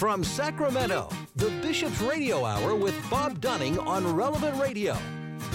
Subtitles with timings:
[0.00, 4.94] From Sacramento, the Bishop's Radio Hour with Bob Dunning on Relevant Radio,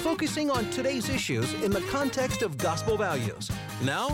[0.04, 3.50] focusing on today's issues in the context of gospel values.
[3.81, 4.10] Now,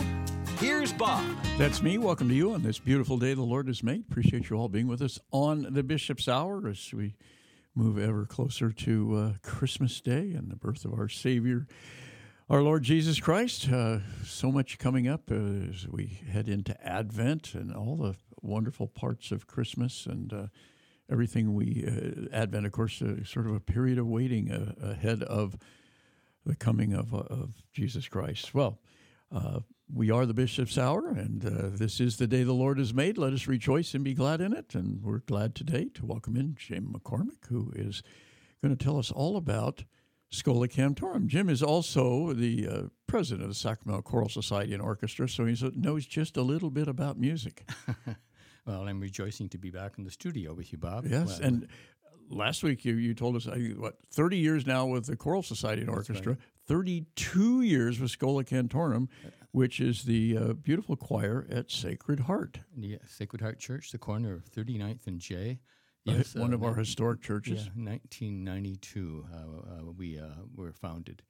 [0.58, 1.22] here's Bob.
[1.58, 1.98] That's me.
[1.98, 4.04] Welcome to you on this beautiful day the Lord has made.
[4.10, 7.14] Appreciate you all being with us on the Bishop's Hour as we
[7.74, 11.66] move ever closer to uh, Christmas Day and the birth of our Savior,
[12.48, 13.68] our Lord Jesus Christ.
[13.70, 18.88] Uh, so much coming up uh, as we head into Advent and all the wonderful
[18.88, 20.46] parts of Christmas and uh,
[21.10, 24.50] everything we uh, Advent, of course, uh, sort of a period of waiting
[24.82, 25.56] ahead of
[26.44, 28.54] the coming of of Jesus Christ.
[28.54, 28.78] Well.
[29.94, 33.18] we are the Bishop's Hour, and this is the day the Lord has made.
[33.18, 34.74] Let us rejoice and be glad in it.
[34.74, 38.02] And we're glad today to welcome in Jim McCormick, who is
[38.62, 39.84] going to tell us all about
[40.32, 41.26] Schola Cantorum.
[41.26, 45.54] Jim is also the uh, president of the Sacramento Choral Society and Orchestra, so he
[45.76, 47.68] knows just a little bit about music.
[48.66, 51.06] well, I'm rejoicing to be back in the studio with you, Bob.
[51.06, 51.68] Yes, well, and
[52.30, 55.82] last week you, you told us uh, what 30 years now with the Choral Society
[55.82, 56.40] and Orchestra, right.
[56.66, 59.08] 32 years with Schola Cantorum,
[59.50, 62.60] which is the uh, beautiful choir at Sacred Heart.
[62.76, 65.60] Yeah, Sacred Heart Church, the corner of 39th and J.
[66.04, 67.66] Yes, one uh, of our historic churches.
[67.76, 71.22] Yeah, 1992, uh, uh, we uh, were founded.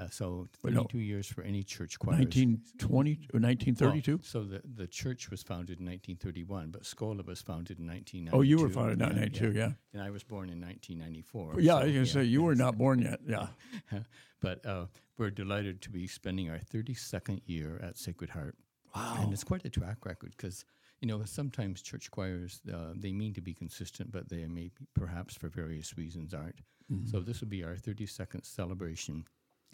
[0.00, 1.04] Uh, so 32 no.
[1.04, 2.16] years for any church choir.
[2.16, 4.12] 1920 or 1932?
[4.12, 8.36] Well, so the, the church was founded in 1931, but Schola was founded in 1992.
[8.36, 9.66] Oh, you were founded in 1992, yeah.
[9.66, 9.72] yeah.
[9.92, 11.60] And I was born in 1994.
[11.60, 13.48] Yeah, so, I was going to say, you were not born yet, yeah.
[14.40, 14.86] but uh,
[15.18, 18.56] we're delighted to be spending our 32nd year at Sacred Heart.
[18.96, 19.18] Wow.
[19.20, 20.64] And it's quite a track record because–
[21.00, 24.86] you know, sometimes church choirs uh, they mean to be consistent, but they may be,
[24.94, 26.60] perhaps for various reasons aren't.
[26.92, 27.06] Mm-hmm.
[27.06, 29.24] So this will be our 32nd celebration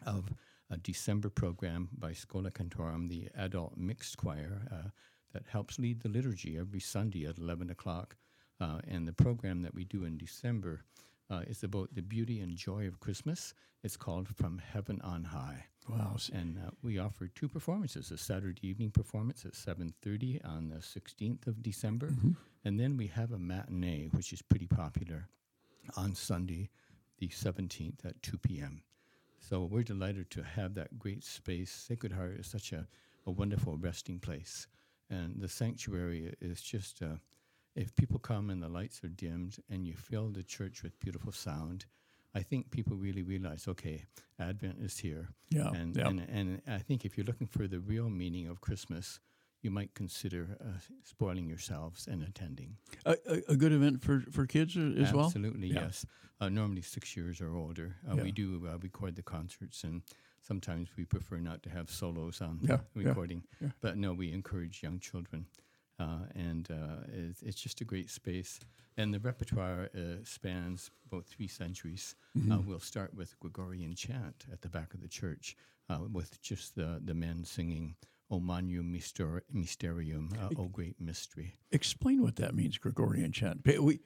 [0.04, 0.32] of
[0.70, 4.88] a December program by Schola Cantorum, the adult mixed choir uh,
[5.32, 8.16] that helps lead the liturgy every Sunday at 11 o'clock.
[8.60, 10.82] Uh, and the program that we do in December
[11.30, 13.54] uh, is about the beauty and joy of Christmas.
[13.82, 15.66] It's called From Heaven on High.
[15.88, 16.16] Wow!
[16.32, 20.82] And uh, we offer two performances: a Saturday evening performance at seven thirty on the
[20.82, 22.32] sixteenth of December, mm-hmm.
[22.64, 25.28] and then we have a matinee, which is pretty popular,
[25.96, 26.70] on Sunday,
[27.18, 28.82] the seventeenth at two p.m.
[29.40, 31.70] So we're delighted to have that great space.
[31.70, 32.86] Sacred Heart is such a,
[33.26, 34.66] a wonderful resting place,
[35.08, 37.02] and the sanctuary is just.
[37.02, 37.16] Uh,
[37.76, 41.30] if people come and the lights are dimmed and you fill the church with beautiful
[41.30, 41.84] sound,
[42.34, 44.04] I think people really realize, okay,
[44.40, 45.28] Advent is here.
[45.50, 46.08] Yeah, and, yeah.
[46.08, 49.20] and and I think if you're looking for the real meaning of Christmas,
[49.66, 52.76] you might consider uh, spoiling yourselves and attending.
[53.04, 55.26] A, a, a, good event for, for kids as Absolutely, well?
[55.26, 55.80] Absolutely, yeah.
[55.80, 56.06] yes.
[56.40, 57.96] Uh, normally six years or older.
[58.08, 58.22] Uh, yeah.
[58.22, 60.02] We do uh, record the concerts, and
[60.40, 63.42] sometimes we prefer not to have solos on yeah, recording.
[63.80, 65.46] But no, we encourage young children.
[65.98, 68.60] Uh, and uh, it's, it's, just a great space.
[68.96, 72.14] And the repertoire uh, spans about three centuries.
[72.38, 72.52] Mm-hmm.
[72.52, 75.56] Uh, we'll start with Gregorian chant at the back of the church,
[75.90, 77.96] uh, with just the, the men singing
[78.30, 81.54] O Magnum Myster- Mysterium, uh, O Great Mystery.
[81.70, 83.60] Explain what that means, Gregorian chant.
[83.64, 84.00] We,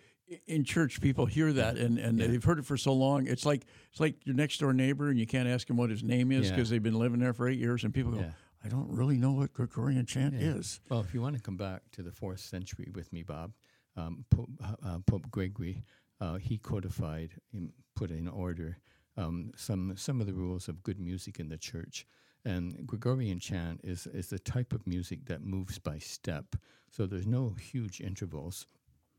[0.47, 2.27] in church, people hear that and, and yeah.
[2.27, 3.27] they've heard it for so long.
[3.27, 6.03] It's like it's like your next door neighbor, and you can't ask him what his
[6.03, 6.75] name is because yeah.
[6.75, 8.31] they've been living there for eight years, and people go, yeah.
[8.65, 10.81] I don't really know what Gregorian chant is.
[10.89, 13.53] Well, if you want to come back to the fourth century with me, Bob,
[13.97, 14.51] um, Pope,
[14.85, 15.83] uh, Pope, Gregory,
[16.21, 18.79] uh, he codified, and put in order
[19.17, 22.07] um, some some of the rules of good music in the church.
[22.45, 26.57] And Gregorian chant is is the type of music that moves by step,
[26.91, 28.67] so there's no huge intervals,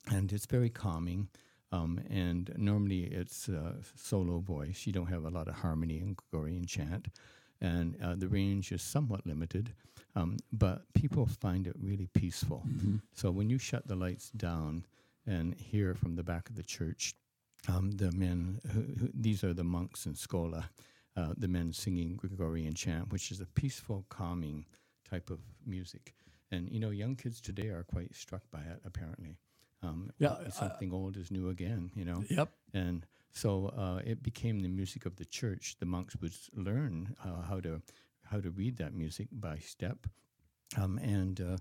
[0.09, 1.29] and it's very calming.
[1.73, 4.85] Um, and normally it's uh, solo voice.
[4.85, 7.07] You don't have a lot of harmony in Gregorian chant
[7.61, 9.73] and uh, the range is somewhat limited,
[10.15, 12.63] um, but people find it really peaceful.
[12.67, 12.97] Mm-hmm.
[13.13, 14.85] So when you shut the lights down
[15.27, 17.13] and hear from the back of the church,
[17.67, 20.69] um, the men, who, who, these are the monks in Schola,
[21.17, 24.65] uh, the men singing Gregorian chant, which is a peaceful, calming
[25.09, 26.13] type of music.
[26.51, 28.81] And you know, young kids today are quite struck by it.
[28.85, 29.37] Apparently,
[29.83, 31.91] um, yeah, something uh, old is new again.
[31.95, 32.23] You know.
[32.29, 32.49] Yep.
[32.73, 35.75] And so uh, it became the music of the church.
[35.79, 37.81] The monks would learn uh, how to
[38.23, 40.07] how to read that music by step,
[40.77, 41.57] um, and uh,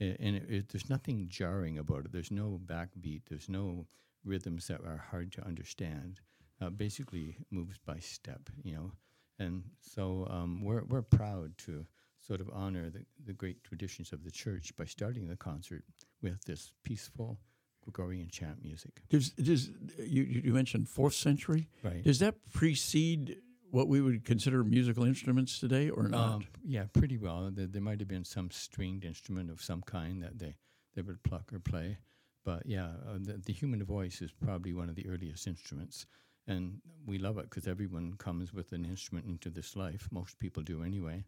[0.00, 2.12] and it, it, there's nothing jarring about it.
[2.12, 3.22] There's no backbeat.
[3.28, 3.86] There's no
[4.24, 6.20] rhythms that are hard to understand.
[6.62, 8.48] Uh, basically, moves by step.
[8.62, 8.92] You know,
[9.38, 11.86] and so um, we're we're proud to
[12.20, 15.82] sort of honor the, the great traditions of the church by starting the concert
[16.22, 17.38] with this peaceful
[17.82, 19.02] Gregorian chant music.
[19.10, 21.68] Does, does you, you mentioned fourth century?
[21.82, 22.02] Right.
[22.02, 23.38] Does that precede
[23.70, 26.34] what we would consider musical instruments today, or not?
[26.34, 27.50] Um, yeah, pretty well.
[27.52, 30.56] There, there, might have been some stringed instrument of some kind that they,
[30.94, 31.98] they would pluck or play,
[32.44, 36.06] But yeah, uh, the, the human voice is probably one of the earliest instruments.
[36.46, 40.08] And we love it because everyone comes with an instrument into this life.
[40.10, 41.24] Most people do anyway.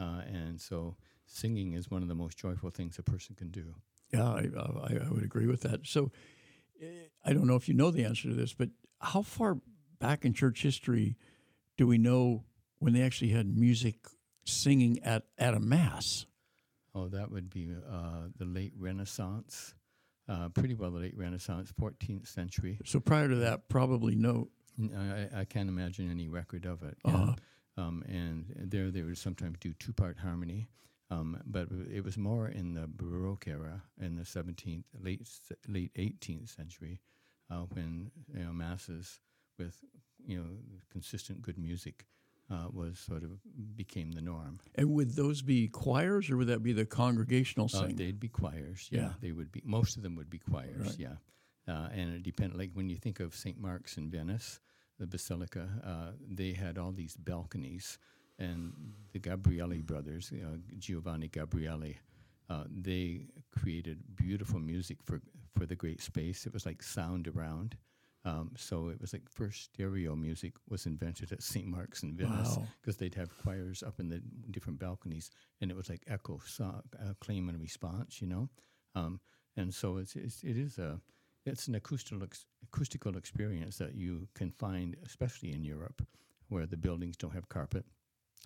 [0.00, 0.96] Uh, and so
[1.26, 3.74] singing is one of the most joyful things a person can do.
[4.12, 5.86] Yeah, I, I, I would agree with that.
[5.86, 6.10] So
[6.80, 8.70] eh, I don't know if you know the answer to this, but
[9.00, 9.58] how far
[10.00, 11.16] back in church history
[11.76, 12.44] do we know
[12.78, 13.96] when they actually had music
[14.44, 16.26] singing at, at a mass?
[16.94, 19.74] Oh, that would be uh, the late Renaissance.
[20.28, 22.78] Uh, pretty well the late Renaissance, 14th century.
[22.84, 24.48] So prior to that, probably no.
[24.96, 26.96] I, I can't imagine any record of it.
[27.04, 27.34] Uh-huh.
[27.76, 30.68] Um, and there they would sometimes do two part harmony.
[31.10, 35.28] Um, but it was more in the Baroque era, in the 17th, late
[35.68, 37.00] late 18th century,
[37.50, 39.20] uh, when you know, masses
[39.58, 39.76] with
[40.26, 40.46] you know
[40.90, 42.06] consistent good music
[42.50, 43.30] uh, was sort of
[43.76, 44.60] became the norm.
[44.74, 47.96] And would those be choirs, or would that be the congregational Uh, singing?
[47.96, 48.88] they'd be choirs.
[48.90, 49.12] Yeah, Yeah.
[49.20, 49.62] they would be.
[49.64, 50.86] Most of them would be choirs.
[50.88, 50.98] Right.
[50.98, 51.16] Yeah,
[51.66, 52.58] uh, and it depended.
[52.58, 53.58] Like when you think of St.
[53.58, 54.60] Mark's in Venice,
[54.98, 57.98] the basilica, uh, they had all these balconies,
[58.38, 58.72] and
[59.12, 61.96] the Gabrieli brothers, uh, Giovanni Gabrieli,
[62.50, 65.20] uh, they created beautiful music for
[65.56, 66.46] for the great space.
[66.46, 67.76] It was like sound around.
[68.26, 71.66] Um, so it was like first stereo music was invented at St.
[71.66, 72.66] Mark's in Venice Wow.
[72.80, 75.30] because they'd have choirs up in the different balconies,
[75.60, 76.64] and it was like echo, so,
[76.98, 78.48] uh, claim and response, you know.
[78.94, 79.20] Um,
[79.56, 81.00] and so it's, it's it is a
[81.44, 86.02] it's an acoustical ex- acoustical experience that you can find, especially in Europe,
[86.48, 87.84] where the buildings don't have carpet,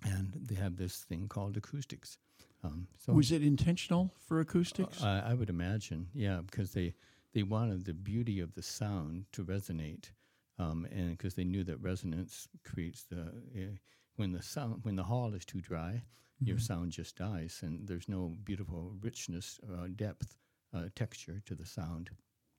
[0.03, 2.17] and they have this thing called acoustics.
[2.65, 5.01] Um, so Was it intentional for acoustics?
[5.01, 6.93] I, I would imagine, yeah, because they
[7.33, 10.11] they wanted the beauty of the sound to resonate,
[10.57, 13.75] um, and because they knew that resonance creates the uh,
[14.15, 16.03] when the sound when the hall is too dry,
[16.41, 20.35] your sound just dies, and there's no beautiful richness, uh, depth,
[20.73, 22.09] uh, texture to the sound.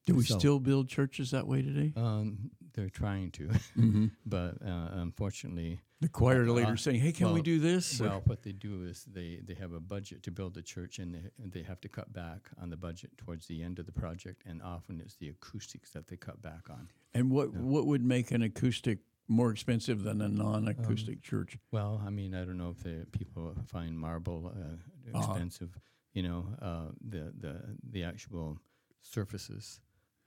[0.06, 1.92] Do we so- still build churches that way today?
[1.96, 3.50] Um, they're trying to,
[4.26, 8.42] but uh, unfortunately, The choir uh, leader saying, "Hey, can we do this?" Well, what
[8.42, 11.52] they do is they, they have a budget to build a church, and they, and
[11.52, 14.62] they have to cut back on the budget towards the end of the project, and
[14.62, 16.88] often it's the acoustics that they cut back on.
[17.12, 18.98] and what what would make an acoustic
[19.28, 21.58] more expensive than a non-acoustic Um, church?
[21.72, 24.76] Well, I mean, I don't know if the people find marble uh,
[25.18, 25.32] Uh-huh.
[25.32, 25.70] expensive.
[26.14, 27.54] You know, uh, the the
[27.92, 28.58] the actual
[29.02, 29.80] surfaces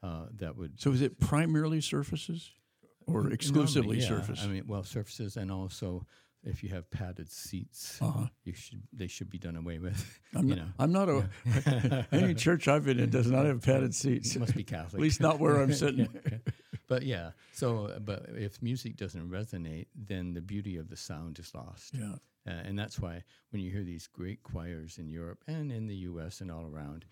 [0.03, 2.51] uh, that would So is it primarily surfaces
[3.07, 4.07] or exclusively yeah.
[4.07, 4.43] surface?
[4.43, 6.05] I mean, well, surfaces, and also
[6.45, 8.27] if you have padded seats, Uh-huh.
[8.43, 10.19] you should they should be done away with.
[10.35, 13.61] I'm you not, know, I'm not a any church I've been in does not have
[13.61, 14.35] padded seats.
[14.35, 14.95] it must be Catholic.
[14.95, 16.09] At least not where I'm sitting.
[16.87, 21.53] but yeah, so but if music doesn't resonate, then the beauty of the sound is
[21.55, 21.93] lost.
[21.93, 22.15] Yeah.
[22.45, 25.95] Uh, and that's why when you hear these great choirs in Europe and in the
[26.11, 26.41] U.S.
[26.41, 27.05] and all around,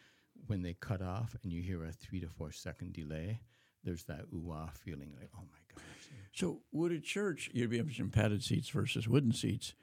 [0.47, 3.39] when they cut off and you hear a three to four second delay,
[3.83, 5.83] there's that ooh ah feeling like, oh my gosh.
[6.33, 9.73] So would a church you'd be mentioning padded seats versus wooden seats,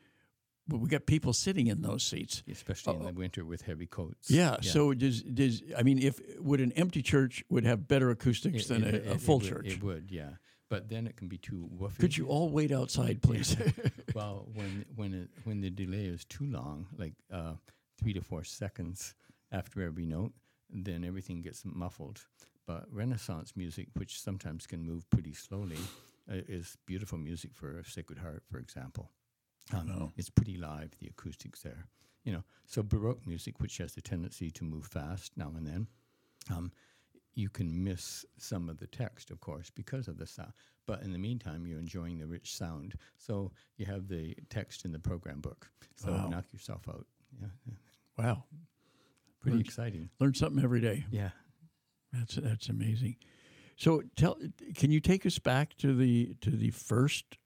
[0.67, 2.43] but we got people sitting in those seats.
[2.51, 4.31] Especially in the winter with heavy coats.
[4.31, 4.57] Yeah.
[4.61, 8.69] So does does I mean if would an empty church would have better acoustics It-
[8.69, 9.67] than it- a, it- a it full would- church?
[9.67, 10.31] It would, yeah.
[10.71, 11.99] But then it can be too woofy.
[11.99, 13.57] Could you all wait outside, please?
[14.15, 17.55] well, when when it, when the delay is too long, like uh,
[17.99, 19.15] three to four seconds
[19.51, 20.33] after every note,
[20.71, 22.27] then everything gets muffled.
[22.67, 25.79] But Renaissance music, which sometimes can move pretty slowly,
[26.31, 29.11] uh, is beautiful music for Sacred Heart, for example.
[29.73, 30.13] Um, Oh.
[30.17, 31.87] It's pretty live, the acoustics there.
[32.25, 35.87] You know, so Baroque music, which has the tendency to move fast now and then,
[36.51, 36.73] um,
[37.35, 40.53] you can miss some of the text, of course, because of the sound.
[40.87, 42.95] But in the meantime, you're enjoying the rich sound.
[43.17, 45.71] So you have the text in the program book.
[45.97, 46.29] So Wow.
[46.29, 47.07] knock yourself out.
[47.41, 47.75] Yeah, yeah.
[48.19, 48.45] wow.
[49.41, 50.11] Pretty Learn- exciting.
[50.21, 51.05] Learn something every day.
[51.11, 51.31] Yeah.
[52.13, 53.17] That's that's amazing.
[53.77, 54.39] So tell
[54.75, 57.39] can you take us back to the to the first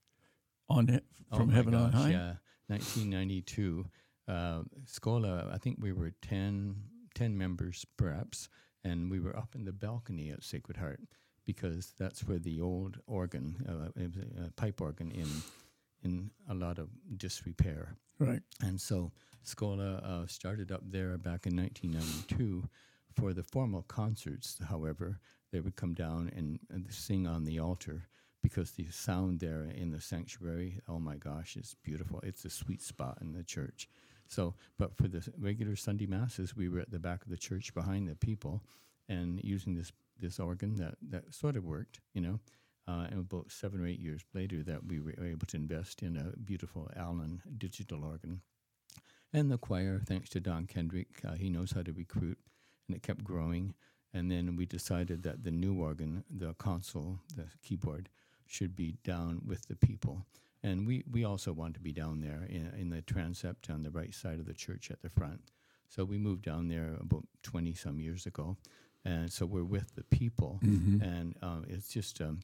[0.68, 2.11] on Oh from my heaven on high?
[2.11, 2.34] Yeah,
[2.68, 3.87] 1992.
[4.28, 6.76] Uh, Schola, I think we were 10,
[7.14, 8.49] 10 members perhaps,
[8.84, 11.00] and we were up in the balcony at Sacred Heart
[11.44, 15.26] because that's where the old organ, uh, it was a pipe organ in
[16.02, 17.97] in a lot of disrepair.
[18.18, 18.42] Right.
[18.61, 22.68] And so Schola uh, started up there back in 1992.
[23.14, 25.21] For the formal concerts, however,
[25.52, 28.09] they would come down and, and sing on the altar
[28.42, 32.21] because the sound there in the sanctuary, oh my gosh, it's beautiful.
[32.23, 33.88] It's a sweet spot in the church.
[34.28, 37.75] So, but for the regular Sunday masses, we were at the back of the church
[37.75, 38.62] behind the people
[39.09, 42.40] and using this, this organ that, that sort of worked, you know.
[42.89, 46.17] Uh, and about seven or eight years later, that we were able to invest in
[46.17, 48.41] a beautiful Allen digital organ.
[49.33, 52.39] And the choir, thanks to Don Kendrick, uh, he knows how to recruit,
[52.89, 53.75] and it kept growing.
[54.15, 58.09] and then we decided that the new organ, the console, the keyboard,
[58.47, 60.27] should be down with the people.
[60.62, 63.91] And we, we also want to be down there in, in the transept on the
[63.91, 65.41] right side of the church at the front.
[65.89, 68.57] So we moved down there about 20 some years ago.
[69.05, 70.61] And so we're with the people.
[71.03, 72.41] And uh, it's just, um,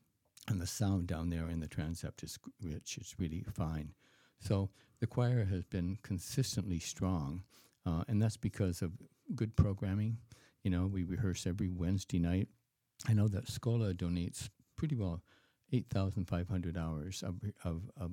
[0.48, 2.98] and the sound down there in the transept is rich.
[3.00, 3.92] It's really fine.
[4.40, 7.42] So the choir has been consistently strong.
[7.86, 8.92] Uh, and that's because of
[9.34, 10.18] good programming.
[10.62, 12.48] You know, we rehearse every Wednesday night.
[13.08, 15.22] I know that Schola donates pretty well
[15.72, 18.12] 8,500 hours of, of, of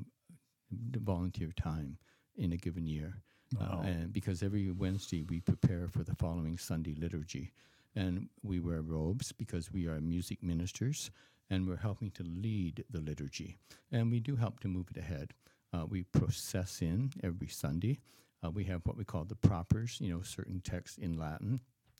[0.71, 1.97] volunteer time
[2.37, 3.21] in a given year.
[3.59, 3.81] Wow.
[3.83, 7.51] Uh, and because every Wednesday we prepare for the following Sunday liturgy.
[7.95, 11.11] And we wear robes because we are music ministers
[11.49, 13.57] and we're helping to lead the liturgy.
[13.91, 15.33] And we do help to move it ahead.
[15.73, 17.99] Uh, we process in every Sunday.
[18.43, 21.59] Uh, we have what we call the propers, you know, certain texts in Latin.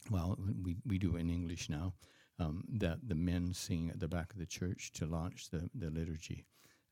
[0.09, 1.93] Well, we, we do it in English now,
[2.39, 5.89] um, that the men sing at the back of the church to launch the, the
[5.89, 6.45] liturgy.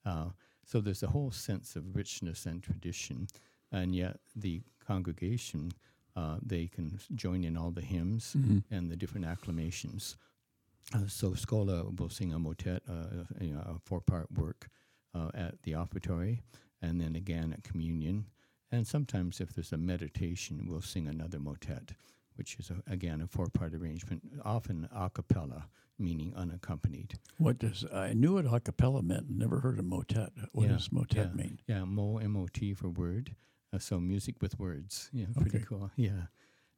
[0.05, 0.29] Uh,
[0.65, 3.27] so there's a whole sense of richness and tradition,
[3.71, 5.71] and yet the congregation,
[6.15, 8.35] uh, they can join in all the hymns
[8.71, 10.15] and the different acclamations.
[10.93, 14.69] Uh, so Schola will sing a motet, uh, you know, a four-part work
[15.15, 16.41] uh, at the offertory,
[16.81, 18.25] and then again at communion.
[18.71, 21.93] And sometimes, if there's a meditation, we'll sing another motet,
[22.35, 27.19] which is a, again a four-part arrangement, often a cappella, meaning unaccompanied.
[27.37, 30.31] What does I knew what a cappella meant, never heard of motet.
[30.51, 31.33] What Yeah, does motet yeah.
[31.43, 31.59] mean?
[31.67, 33.35] Yeah, mo m o t for word.
[33.71, 35.09] Uh, so music with words.
[35.13, 35.91] Yeah, pretty cool.
[35.95, 36.27] Yeah,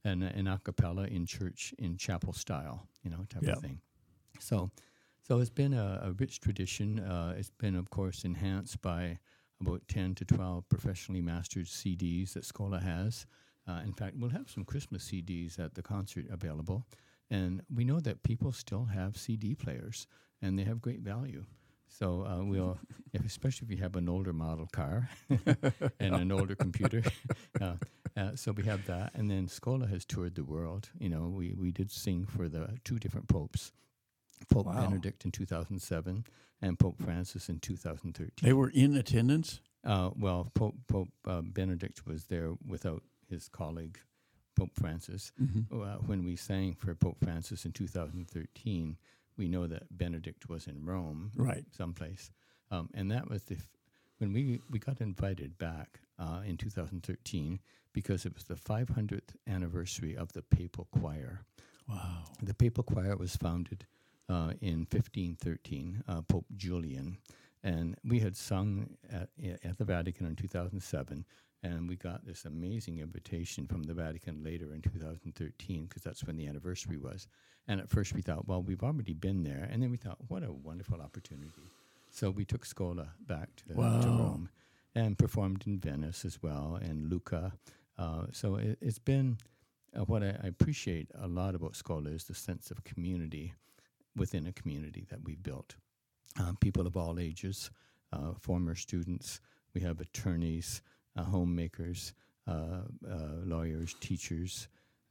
[0.03, 3.53] and uh, an a cappella in church in chapel style, you know, type Yeah.
[3.53, 3.81] of thing.
[4.39, 4.71] So,
[5.21, 6.99] so it's been a, a rich tradition.
[6.99, 9.19] Uh, it's been, of course, enhanced by
[9.61, 13.25] about ten to twelve professionally mastered CDs that Schola has.
[13.67, 16.85] Uh, in fact, we'll have some Christmas CDs at the concert available,
[17.31, 20.07] and we know that people still have CD players,
[20.41, 21.45] and they have great value.
[21.87, 22.77] So uh, we'll,
[23.13, 25.09] if, especially if you have an older model car
[25.99, 27.03] and an older computer.
[27.61, 27.75] uh,
[28.17, 30.89] uh, so we have that, and then Schola has toured the world.
[30.99, 33.71] You know, we we did sing for the two different popes,
[34.49, 34.81] Pope Wow.
[34.81, 36.25] Benedict in 2007
[36.61, 38.31] and Pope Francis in 2013.
[38.47, 39.59] They were in attendance.
[39.83, 43.99] Uh, well, Pope Pope uh, Benedict was there without his colleague
[44.55, 45.31] Pope Francis.
[45.71, 45.75] Uh,
[46.05, 48.97] when we sang for Pope Francis in 2013,
[49.37, 51.65] we know that Benedict was in Rome, Right.
[51.71, 52.31] someplace,
[52.71, 53.67] um, and that was the f-
[54.17, 57.59] when we we got invited back uh, in 2013
[57.93, 61.41] because it was the 500th anniversary of the Papal Choir.
[61.87, 62.23] Wow.
[62.41, 63.85] The Papal Choir was founded
[64.29, 67.17] uh, in 1513, uh, Pope Julian,
[67.63, 69.29] and we had sung at,
[69.63, 71.25] at the Vatican in 2007,
[71.63, 76.37] and we got this amazing invitation from the Vatican later in 2013 because that's when
[76.37, 77.27] the anniversary was.
[77.67, 80.43] And at first we thought, well, we've already been there, and then we thought, what
[80.43, 81.49] a wonderful opportunity.
[82.11, 84.49] So we took Schola back to, to Rome
[84.93, 87.53] and performed in Venice as well and Lucca.
[87.97, 89.37] Uh, so it, it's been
[89.95, 93.53] uh, what I, I appreciate a lot about Schola is the sense of community
[94.15, 95.75] within a community that we've built.
[96.39, 97.71] Uh, people of all ages,
[98.11, 99.39] uh, former students,
[99.73, 100.81] we have attorneys,
[101.17, 102.13] uh, homemakers,
[102.47, 104.67] uh, uh, lawyers, teachers.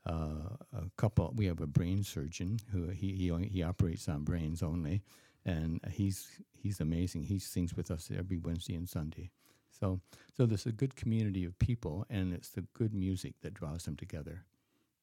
[0.07, 1.33] A couple.
[1.35, 5.03] We have a brain surgeon who he he, he operates on brains only,
[5.47, 7.23] and he's he's amazing.
[7.23, 9.31] He sings with us every Wednesday and Sunday.
[9.71, 10.01] So
[10.37, 13.97] so there's a good community of people, and it's the good music that draws them
[13.97, 14.45] together.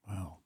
[0.07, 0.37] Wow.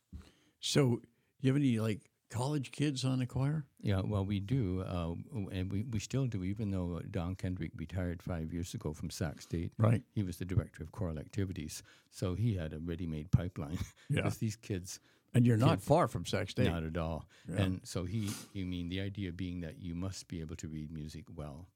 [0.60, 1.02] So, do
[1.42, 3.66] you have any like college kids on the choir?
[3.82, 5.14] Yeah, well, we do, uh,
[5.52, 9.42] and we, we still do, even though Don Kendrick retired five years ago from Sac
[9.42, 9.72] State.
[9.78, 10.02] Right.
[10.14, 13.78] He was the director of choral activities, so he had a ready-made pipeline.
[14.10, 14.30] Yeah.
[14.40, 15.00] These kids,
[15.34, 15.86] And you're not Kids.
[15.86, 16.70] far from Sac State.
[16.72, 17.28] not at all.
[17.50, 17.62] Yeah.
[17.64, 20.92] And so he, you mean the idea being that you must be able to read
[20.92, 21.68] music well,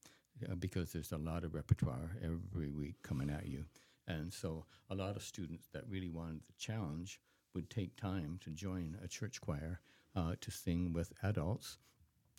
[0.49, 3.65] uh, because there's a lot of repertoire every week coming at you.
[4.07, 7.19] And so a lot of students that really wanted the challenge
[7.53, 9.81] would take time to join a church choir
[10.15, 11.77] uh, to sing with adults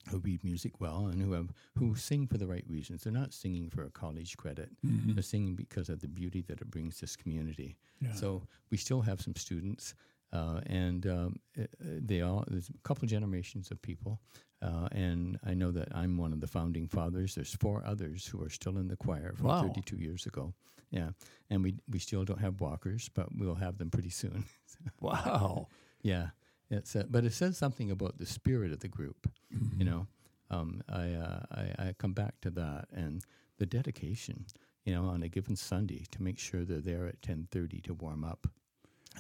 [0.09, 3.03] who read music well and who have who sing for the right reasons.
[3.03, 4.71] They're not singing for a college credit.
[4.83, 7.77] They're singing because of the beauty that it brings this community.
[8.00, 8.15] Yeah.
[8.15, 9.95] So we still have some students,
[10.33, 14.21] uh, and um, uh, they all there's a couple generations of people,
[14.62, 17.35] uh, and I know that I'm one of the founding fathers.
[17.35, 19.62] There's four others who are still in the choir from Wow.
[19.62, 20.55] 32 years ago.
[20.91, 21.11] Yeah,
[21.50, 24.45] and we we still don't have walkers, but we'll have them pretty soon.
[25.00, 25.69] Wow.
[26.03, 26.29] Yeah,
[26.71, 29.31] it's uh, but it says something about the spirit of the group.
[29.55, 29.79] Mm-hmm.
[29.81, 30.07] You know,
[30.50, 33.23] um, I, uh, I I come back to that and
[33.59, 34.47] the dedication.
[34.85, 37.95] You know, on a given Sunday to make sure they're there at ten thirty to
[37.95, 38.47] warm up.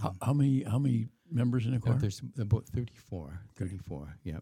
[0.00, 1.98] How, how many how many members in the Uh, choir?
[1.98, 3.40] there's about 34.
[3.56, 4.38] 34, yeah.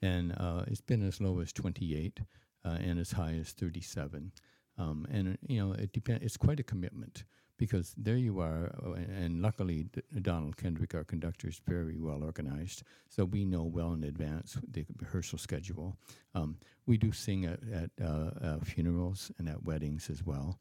[0.00, 2.20] And uh, it's been as low as 28
[2.64, 4.32] uh, and as high as 37.
[4.78, 6.24] Um, and, uh, you know, it depends.
[6.24, 7.24] It's quite a commitment
[7.62, 8.64] because there you are.
[8.84, 9.86] uh, And luckily,
[10.22, 12.82] Donald Kendrick, our conductor, is very well organized.
[13.08, 15.96] So we know well in advance the rehearsal schedule.
[16.34, 20.58] Um, we do sing at, at uh, uh, funerals and at weddings as well.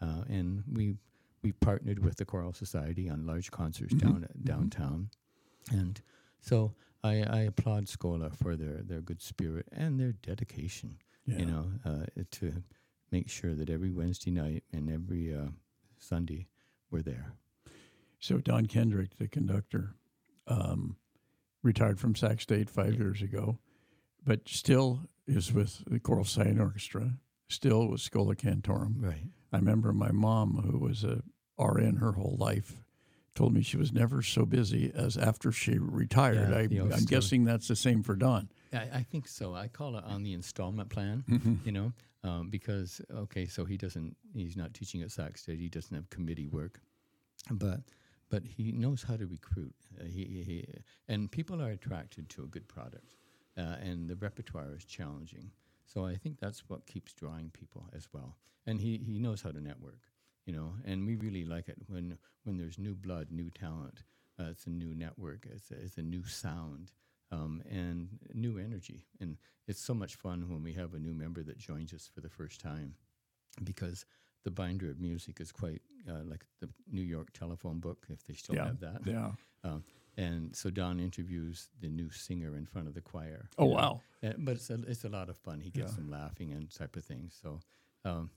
[0.00, 0.96] Uh, and we
[1.42, 4.44] we partnered with the Choral Society on large concerts Mhm, down mhm.
[4.44, 5.10] downtown,
[5.72, 6.00] and
[6.40, 10.90] so I, I applaud Schola for their, their good spirit and their dedication.
[11.26, 11.38] yeah.
[11.38, 12.06] You know, uh,
[12.38, 12.46] to
[13.10, 15.50] make sure that every Wednesday night and every uh,
[16.04, 16.46] Sunday
[16.90, 17.34] we're there.
[18.20, 19.94] So Don Kendrick, the conductor,
[20.46, 20.96] um,
[21.62, 23.58] retired from Sac State five years ago,
[24.24, 27.14] but still is with the Choral Society Orchestra,
[27.48, 28.96] still with Schola Cantorum.
[28.98, 29.28] Right.
[29.52, 31.22] I remember my mom, who was a
[31.58, 32.83] RN her whole life,
[33.34, 36.50] told me she was never so busy as after she retired.
[36.70, 38.48] Yeah, I, I'm still- guessing that's the same for Don.
[38.72, 39.54] I, I think so.
[39.54, 41.24] I call it on the installment plan.
[41.28, 41.54] Mm-hmm.
[41.64, 45.58] you know, um, because okay, so he doesn't, he's not teaching at Sac State.
[45.58, 46.80] He doesn't have committee work,
[47.50, 47.80] but
[48.30, 49.74] but he knows how to recruit.
[50.00, 50.66] Uh, he, he
[51.08, 53.14] and people are attracted to a good product,
[53.56, 55.50] uh, and the repertoire is challenging.
[55.86, 58.36] So I think that's what keeps drawing people as well.
[58.66, 60.00] And he, he knows how to network,
[60.46, 60.74] you know.
[60.84, 64.02] And we really like it when when there's new blood, new talent.
[64.38, 65.46] Uh, it's a new network.
[65.50, 66.90] It's a, it's a new sound
[67.30, 69.06] um, and new energy.
[69.20, 69.36] And
[69.68, 72.28] it's so much fun when we have a new member that joins us for the
[72.28, 72.94] first time,
[73.62, 74.04] because
[74.42, 78.34] the binder of music is quite uh, like the New York telephone book, if they
[78.34, 78.64] still Yeah.
[78.66, 79.00] have that.
[79.06, 79.30] Yeah.
[79.62, 79.84] Um,
[80.16, 83.48] and so Don interviews the new singer in front of the choir.
[83.56, 84.00] Oh, wow.
[84.22, 85.60] Uh, but it's a, it's a lot of fun.
[85.60, 85.96] He gets Yeah.
[85.96, 87.38] them laughing and type of things.
[87.40, 87.60] So,
[88.04, 88.30] um,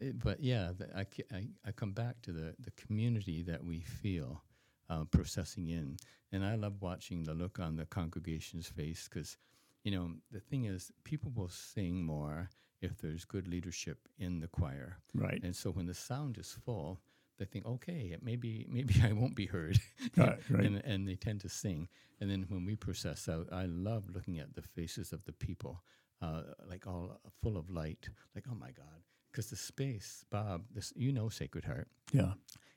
[0.00, 3.80] it, but yeah, the, I, I, I come back to the, the community that we
[3.80, 4.42] feel
[4.88, 5.96] uh, processing in.
[6.32, 9.36] And I love watching the look on the congregation's face because,
[9.84, 14.48] you know, the thing is, people will sing more if there's good leadership in the
[14.48, 14.98] choir.
[15.14, 15.40] Right.
[15.42, 17.00] And so when the sound is full,
[17.38, 19.78] they think, okay, maybe maybe I won't be heard,
[20.16, 20.64] Right, right.
[20.64, 21.88] and and they tend to sing.
[22.20, 25.82] And then when we process out, I love looking at the faces of the people,
[26.20, 30.92] uh, like all full of light, like oh my God, because the space, Bob, this
[30.96, 32.34] you know, Sacred Heart, Yeah.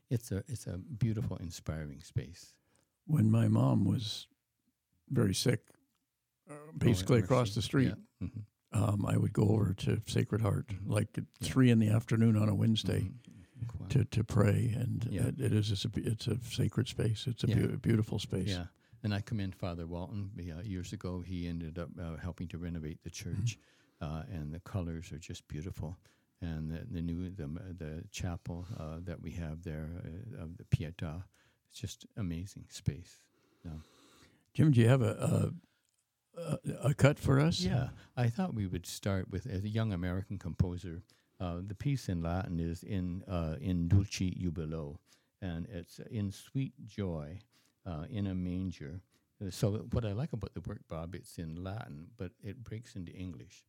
[0.09, 2.53] it's a it's a beautiful, inspiring space.
[3.05, 4.27] When my mom was
[5.09, 5.61] very sick,
[6.49, 8.27] uh, basically Oh, across the street, Yeah.
[8.27, 8.43] Mhm.
[8.73, 10.87] um, I would go over to Sacred Heart Mhm.
[10.89, 11.49] like at Yeah.
[11.49, 13.79] three in the afternoon on a Wednesday Mhm.
[13.79, 13.87] Wow.
[13.87, 15.27] to, to pray, and Yeah.
[15.27, 17.27] it, it is it's a, it's a sacred space.
[17.27, 18.47] It's a beau- beautiful space.
[18.49, 18.67] Yeah,
[19.03, 20.31] and I commend Father Walton.
[20.63, 23.57] Years ago, he ended up uh, helping to renovate the church,
[23.99, 25.97] uh, and the colors are just beautiful.
[26.41, 30.63] And the, the new the the chapel uh, that we have there uh, of the
[30.63, 31.23] Pietà,
[31.69, 33.17] it's just amazing space.
[34.54, 35.54] Jim, do you have a
[36.38, 37.60] a, a, cut for us?
[37.60, 41.04] Yeah, I thought we would start with as a young American composer.
[41.39, 44.97] Uh, the piece in Latin is in uh, in dulci jubilo,
[45.41, 47.39] and it's in sweet joy,
[47.86, 49.01] uh, in a manger.
[49.49, 53.12] So what I like about the work, Bob, it's in Latin, but it breaks into
[53.12, 53.65] English.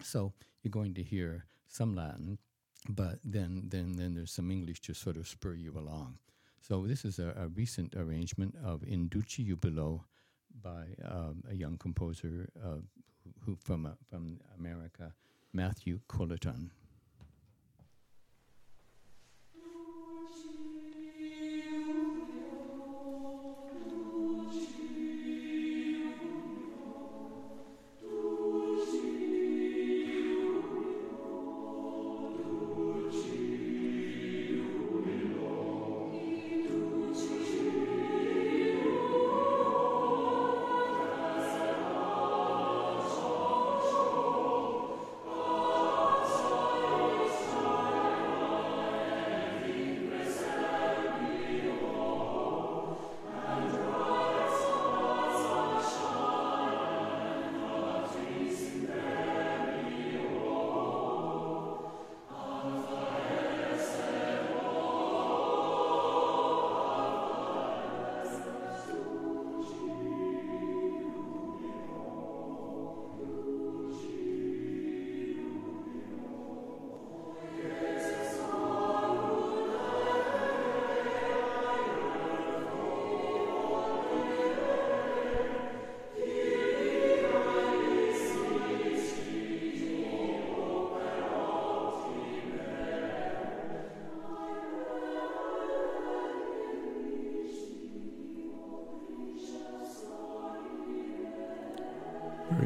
[0.00, 2.38] So you're going to hear some Latin,
[2.88, 6.18] but then then then there's some English to sort of spur you along.
[6.60, 10.04] So this is a, a recent arrangement of In Dulci Jubilo
[10.62, 12.80] by um, a young composer uh,
[13.24, 15.14] who, who from uh, from America,
[15.52, 16.70] Matthew Culloton.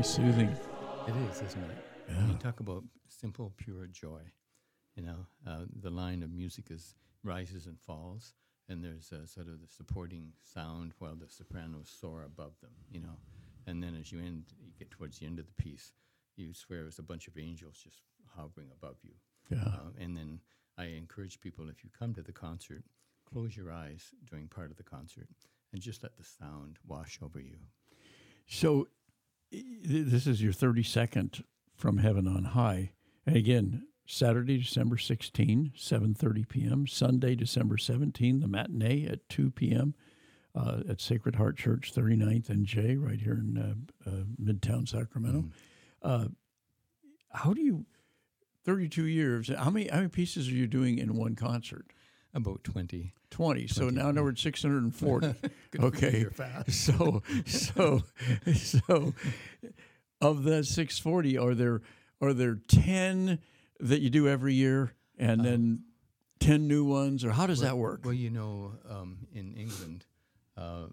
[0.06, 0.56] Soothing.
[1.08, 1.78] It is, isn't it?
[2.08, 2.26] Yeah.
[2.28, 4.20] You talk about simple, pure joy.
[4.94, 8.34] You know, uh, the line of music is rises and falls,
[8.68, 12.70] and there's a sort of the supporting sound while the sopranos soar above them.
[12.88, 13.18] You know,
[13.66, 15.92] and then as you end, you get towards the end of the piece,
[16.36, 18.02] you swear it's a bunch of angels just
[18.36, 19.14] hovering above you.
[19.50, 19.64] Yeah.
[19.66, 20.38] Uh, and then
[20.78, 22.84] I encourage people if you come to the concert,
[23.28, 25.28] close your eyes during part of the concert
[25.72, 27.58] and just let the sound wash over you.
[28.46, 28.86] So
[29.50, 31.42] this is your 32nd
[31.74, 32.92] from Heaven on High.
[33.26, 36.86] And again, Saturday, December 16, 7.30 p.m.
[36.86, 39.94] Sunday, December 17, the matinee at 2 p.m.
[40.54, 43.58] Uh, at Sacred Heart Church, 39th and J, right here in
[44.06, 45.50] uh, uh, Midtown Sacramento.
[46.02, 46.26] Uh,
[47.30, 47.84] how do you,
[48.64, 51.86] 32 years, how many, how many pieces are you doing in one concert?
[52.36, 53.14] About 20.
[53.30, 53.66] 20.
[53.66, 55.26] So 20, now now we're at 640.
[55.70, 56.26] Good for you, okay.
[56.70, 58.02] So so
[58.54, 59.14] so
[60.20, 61.80] of the 640 are there
[62.20, 63.38] are there 10
[63.80, 65.84] that you do every year and then
[66.40, 68.02] 10 new ones or how does that work?
[68.04, 70.04] Well, you know, um, in England,
[70.58, 70.88] uh,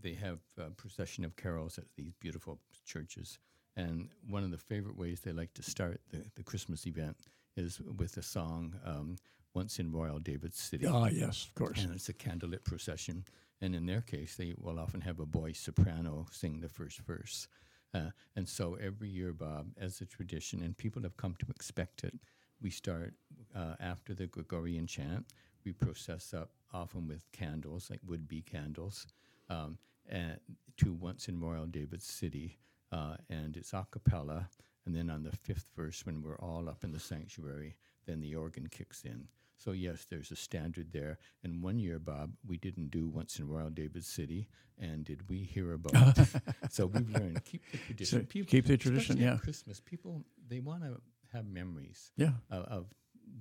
[0.00, 3.38] they have a procession of carols at these beautiful churches.
[3.76, 7.16] And one of the favorite ways they like to start the, the Christmas event
[7.56, 9.16] is with a song, um,
[9.54, 10.86] Once in Royal David City.
[10.86, 11.84] Ah, yes, of course.
[11.84, 13.24] And it's a candlelit procession.
[13.60, 17.48] And in their case, they will often have a boy soprano sing the first verse.
[17.94, 22.02] Uh, and so every year, Bob, as a tradition, and people have come to expect
[22.02, 22.14] it,
[22.60, 23.14] we start
[23.54, 25.26] uh, after the Gregorian chant.
[25.64, 29.06] We process up, often with candles, like would be candles,
[29.48, 30.38] um, and
[30.78, 32.58] to Once in Royal David's City.
[32.90, 34.48] Uh, and it's a cappella.
[34.84, 38.34] And then on the fifth verse, when we're all up in the sanctuary, then the
[38.34, 39.28] organ kicks in.
[39.64, 41.18] So yes, there's a standard there.
[41.42, 44.48] And one year, Bob, we didn't do once in Royal David City,
[44.78, 46.18] and did we hear about?
[46.18, 46.28] it?
[46.70, 48.20] so we've learned keep the tradition.
[48.20, 49.38] So keep the tradition, yeah.
[49.42, 51.00] Christmas, people they want to
[51.32, 52.32] have memories Yeah.
[52.50, 52.86] of, of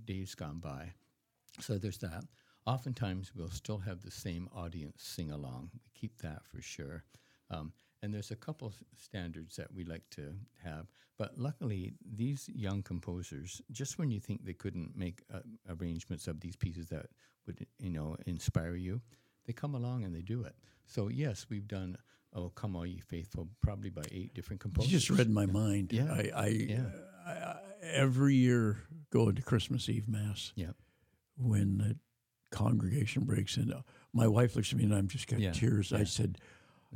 [0.06, 0.94] days gone by.
[1.60, 2.24] So there's that.
[2.66, 5.72] Oftentimes, we'll still have the same audience sing along.
[5.74, 7.04] We keep that for sure.
[7.52, 10.34] Um, and there's a couple standards that we like to
[10.64, 10.88] have.
[11.18, 16.40] But luckily, these young composers, just when you think they couldn't make uh, arrangements of
[16.40, 17.06] these pieces that
[17.46, 19.02] would, you know, inspire you,
[19.46, 20.56] they come along and they do it.
[20.86, 21.98] So yes, we've done
[22.34, 24.92] "Oh Come All Ye Faithful" probably by eight different composers.
[24.92, 25.94] You just read my mind.
[25.94, 26.12] Yeah.
[26.12, 26.86] I, I, Yeah.
[27.26, 28.80] I, I every year
[29.12, 30.72] going to Christmas Eve Mass Yeah.
[31.38, 31.98] when the
[32.50, 33.72] congregation breaks in.
[34.14, 35.92] My wife looks at me and I'm just got Yeah, tears.
[35.94, 36.38] I said,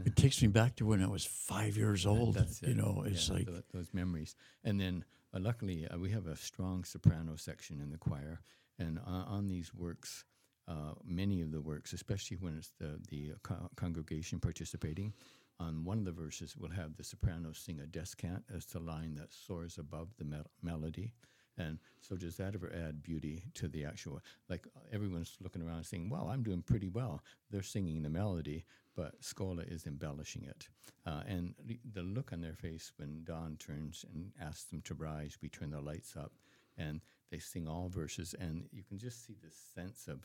[0.06, 2.36] it takes me back to when I was five years old.
[2.36, 2.78] That's you it.
[2.78, 4.36] know, it's Yeah, like, tho- those memories.
[4.64, 8.42] And then, uh, luckily, uh, we have a strong soprano section in the choir,
[8.80, 10.26] and uh, on these works,
[10.68, 15.14] uh, many of the works, especially when it's the the co- congregation participating,
[15.60, 19.16] on one of the verses, we'll have the soprano sing a descant as the line
[19.16, 21.14] that soars above the mel- melody.
[21.58, 24.22] And so, does that ever add beauty to the actual?
[24.50, 28.66] Like everyone's looking around saying, "Wow, I'm doing pretty well." They're singing the melody,
[28.96, 30.68] but Schola is embellishing it.
[31.06, 34.94] Uh, and the, the look on their face when Don turns and asks them to
[34.94, 36.34] rise, we turn the lights up,
[36.78, 40.20] and they sing all verses, and you can just see this sense of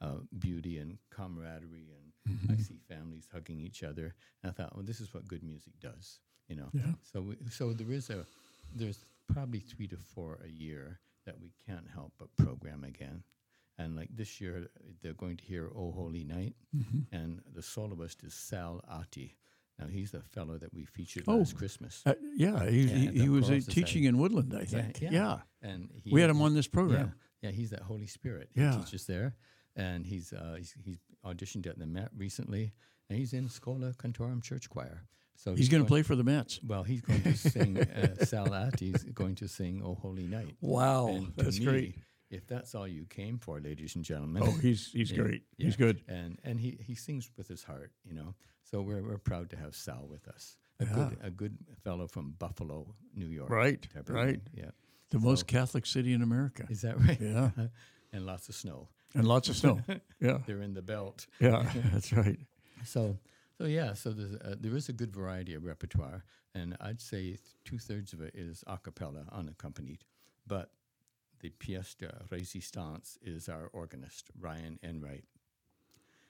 [0.00, 1.90] uh, beauty and camaraderie,
[2.26, 4.14] and I see families hugging each other.
[4.42, 6.18] And I thought, well, this is what good music does,
[6.48, 6.68] you know.
[6.72, 6.92] Yeah.
[7.12, 8.26] So, we, so there is a,
[8.74, 13.22] there's probably three to four a year that we can't help but program again.
[13.78, 14.68] And like this year,
[15.02, 16.54] they're going to hear "Oh Holy Night,"
[17.12, 19.36] and the soloist is Sal Ati.
[19.78, 21.38] Now he's the fellow that we featured Oh.
[21.38, 22.00] last Christmas.
[22.06, 25.00] uh, yeah, he, Yeah, he, he was uh, teaching in Woodland, I think.
[25.00, 25.10] yeah.
[25.10, 25.38] Yeah.
[25.62, 27.14] and he, We had him on this program.
[27.42, 28.50] Yeah, yeah, he's that Holy Spirit.
[28.54, 28.72] Yeah.
[28.76, 29.34] He teaches there,
[29.74, 32.72] and he's uh, he's, he's auditioned at the Met recently,
[33.10, 35.02] and he's in Schola Cantorum Church Choir.
[35.36, 36.60] So He's going to play for the Mets.
[36.66, 37.78] Well, he's going to sing.
[37.78, 41.94] Uh, Sal Ati's going to sing "Oh Holy Night." Wow, And that's me, great.
[42.30, 44.42] If that's all you came for, ladies and gentlemen.
[44.44, 45.42] Oh, he's he's Yeah, great.
[45.58, 46.02] He's good.
[46.08, 48.34] and and he, he sings with his heart, you know.
[48.62, 50.92] So we're we're proud to have Sal with us, a Yeah.
[50.94, 53.50] good a good fellow from Buffalo, New York.
[53.50, 54.40] Right, right.
[54.54, 54.70] Yeah,
[55.10, 56.64] The most Catholic city in America.
[56.70, 57.20] is that right?
[57.20, 57.50] Yeah.
[58.12, 58.88] and lots of snow.
[59.14, 59.80] And lots of snow.
[60.20, 60.38] Yeah.
[60.46, 61.26] They're in the belt.
[61.40, 62.38] Yeah, that's right.
[62.84, 63.18] So
[63.58, 67.38] so yeah, so there's a, there is a good variety of repertoire, and I'd say
[67.64, 70.04] two thirds of it is a cappella, unaccompanied,
[70.46, 70.70] but
[71.40, 75.24] the pièce de résistance is our organist Ryan Enright.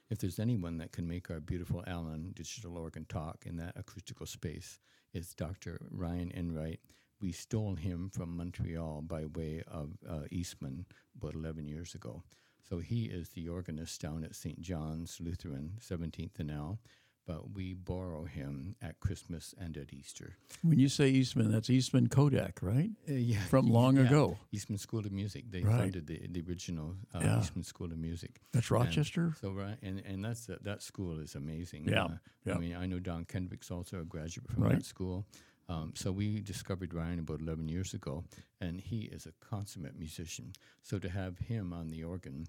[0.09, 4.27] If there's anyone that can make our beautiful Allen digital organ talk in that acoustical
[4.27, 4.79] space,
[5.13, 5.79] it's Dr.
[5.89, 6.79] Ryan Enright.
[7.21, 10.85] We stole him from Montreal by way of uh, Eastman
[11.15, 12.21] about 11 years ago.
[12.69, 14.59] So he is the organist down at St.
[14.59, 16.79] John's Lutheran, 17th and L.
[17.25, 20.35] but we borrow him at Christmas and at Easter.
[20.61, 22.91] When you say Eastman, that's Eastman Kodak, right?
[23.09, 24.03] Uh, yeah, From long yeah.
[24.03, 24.37] ago.
[24.51, 25.45] Eastman School of Music.
[25.49, 25.79] They Right.
[25.79, 27.39] funded the, the original uh, Yeah.
[27.39, 28.41] Eastman School of Music.
[28.51, 29.33] That's And Rochester.
[29.41, 31.87] so right, and and that's that that school is amazing.
[31.87, 32.55] Yeah, Uh, yeah.
[32.55, 34.75] I mean, I know Don Kendrick's also a graduate from Right.
[34.75, 35.25] that school.
[35.67, 38.23] Um, so we discovered Ryan about 11 years ago,
[38.61, 40.53] and he is a consummate musician.
[40.83, 42.45] So to have him on the organ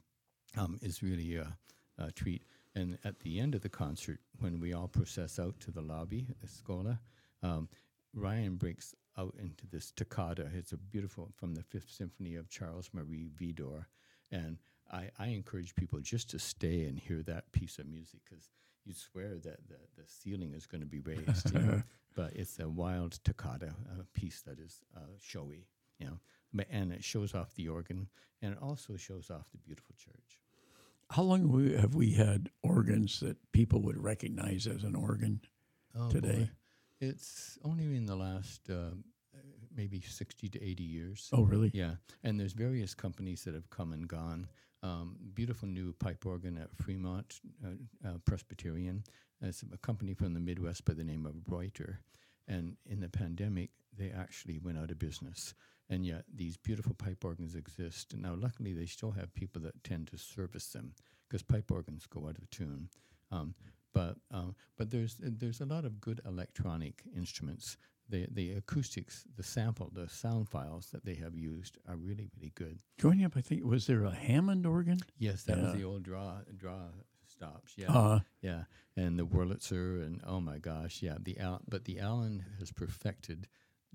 [0.55, 1.57] um, is really a,
[1.97, 2.43] a treat.
[2.77, 6.29] And at the end of the concert, when we all process out to the lobby
[6.43, 7.01] at Schola,
[7.43, 7.69] um,
[8.15, 10.51] Ryan breaks out into this toccata.
[10.55, 13.87] It's a beautiful from the Fifth Symphony of Charles Marie Widor,
[14.31, 14.59] and
[14.93, 18.51] I, I encourage people just to stay and hear that piece of music because
[18.85, 21.53] you swear that the, the ceiling is going to be raised.
[21.53, 21.83] you know.
[22.15, 25.67] But it's a wild toccata, a piece that is uh, showy,
[25.99, 26.19] you know.
[26.55, 28.09] But, and it shows off the organ,
[28.41, 30.41] and it also shows off the beautiful church.
[31.11, 35.41] How long we, have we had organs that people would recognize as an organ?
[35.99, 36.39] Oh, Today?
[36.39, 36.51] boy.
[37.01, 38.91] It's only in the last uh,
[39.75, 41.29] maybe 60 to 80 years.
[41.33, 41.71] Oh, really?
[41.75, 44.49] Yeah, and there's various companies that have come and gone.
[44.83, 49.05] Um, beautiful new pipe organ at Fremont uh, uh, Presbyterian.
[49.41, 52.01] It's a company from the Midwest by the name of Reuter.
[52.49, 55.55] And in the pandemic, they actually went out of business.
[55.89, 58.13] And yet, these beautiful pipe organs exist.
[58.13, 60.95] And now, luckily, they still have people that tend to service them
[61.29, 62.89] because pipe organs go out of tune.
[63.31, 63.55] Um,
[63.95, 67.77] but um, but there's there's a lot of good electronic instruments.
[68.09, 72.53] The the acoustics, the sample, the sound files that they have used are really really
[72.55, 72.81] good.
[73.01, 74.99] Growing up, I think was there a Hammond organ?
[75.19, 76.89] Yes, that was the old draw draw
[77.27, 77.73] stops.
[77.77, 78.65] Yeah, Uh, yeah,
[78.97, 83.49] and the Wurlitzer, and oh my gosh, yeah, the Al- but the Allen has perfected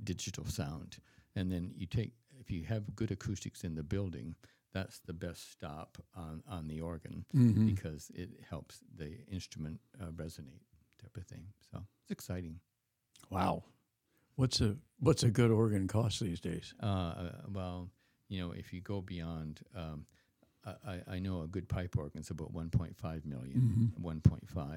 [0.04, 0.98] digital sound.
[1.36, 4.36] And then you take if you have good acoustics in the building,
[4.74, 7.66] that's the best stop on on the organ mhm.
[7.66, 10.64] because it helps the instrument uh, resonate,
[11.02, 11.46] type of thing.
[11.72, 12.60] So it's exciting.
[13.30, 13.64] Wow.
[14.36, 16.74] What's a what's a good organ cost these days?
[16.82, 17.90] Uh, uh, well,
[18.30, 20.06] you know, if you go beyond, um,
[20.66, 24.04] I, I- know a good pipe organ is about 1.5 million, Mhm.
[24.04, 24.74] 1.5,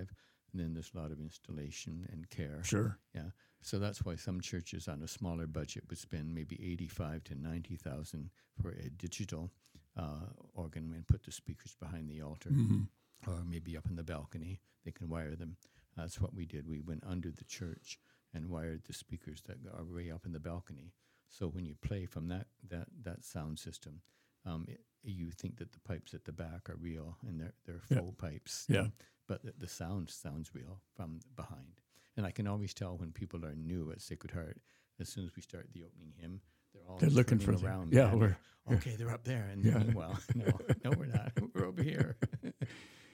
[0.53, 2.63] and then there's a lot of installation and care.
[2.65, 2.99] Sure.
[3.15, 3.31] Yeah,
[3.65, 8.31] so that's why some churches on a smaller budget would spend maybe 85 to 90,000
[8.61, 9.51] for a digital
[9.97, 12.89] uh, organ and put the speakers behind the altar, Mhm.
[13.27, 14.61] or maybe up in the balcony.
[14.85, 15.57] They can wire them.
[15.97, 16.67] That's what we did.
[16.67, 17.99] We went under the church
[18.33, 20.93] and wired the speakers that are way up in the balcony.
[21.29, 24.03] So when you play from that that that sound system,
[24.45, 27.83] um, it, you think that the pipes at the back are real and they're they're
[27.89, 28.01] Yeah.
[28.01, 28.67] faux pipes.
[28.69, 28.89] Yeah.
[29.29, 31.81] But the, the sound sounds real from behind.
[32.17, 34.59] And I can always tell when people are new at Sacred Heart.
[35.01, 36.41] As soon as we start the opening hymn,
[36.73, 37.93] they're all They're looking for the- around.
[37.93, 38.37] yeah, we're-
[38.71, 38.77] yeah.
[38.77, 39.79] okay, they're up there, and Yeah.
[39.79, 40.47] meanwhile, no,
[40.85, 41.33] no, we're not.
[41.55, 42.17] We're over here.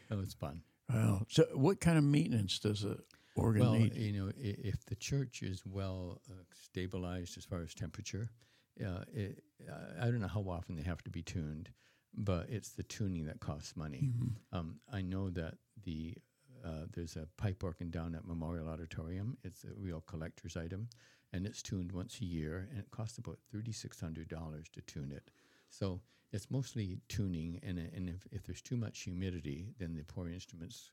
[0.09, 0.63] that was fun.
[0.93, 1.25] Wow.
[1.31, 2.99] So, what kind of maintenance does a
[3.37, 3.97] organ Well, need?
[3.97, 8.31] you know, if the church is well uh, stabilized as far as temperature,
[8.85, 9.43] uh, it,
[9.99, 11.71] I don't know how often they have to be tuned,
[12.13, 14.03] but it's the tuning that costs money.
[14.15, 14.33] Mhm.
[14.53, 16.17] Um, I know that the
[16.65, 19.37] uh, there's a pipe organ down at Memorial Auditorium.
[19.45, 20.89] It's a real collector's item,
[21.33, 24.81] and it's tuned once a year, and it costs about thirty six hundred dollars to
[24.83, 25.31] tune it.
[25.69, 26.01] So
[26.33, 30.91] it's mostly tuning, and and if, if there's too much humidity, then the poor instruments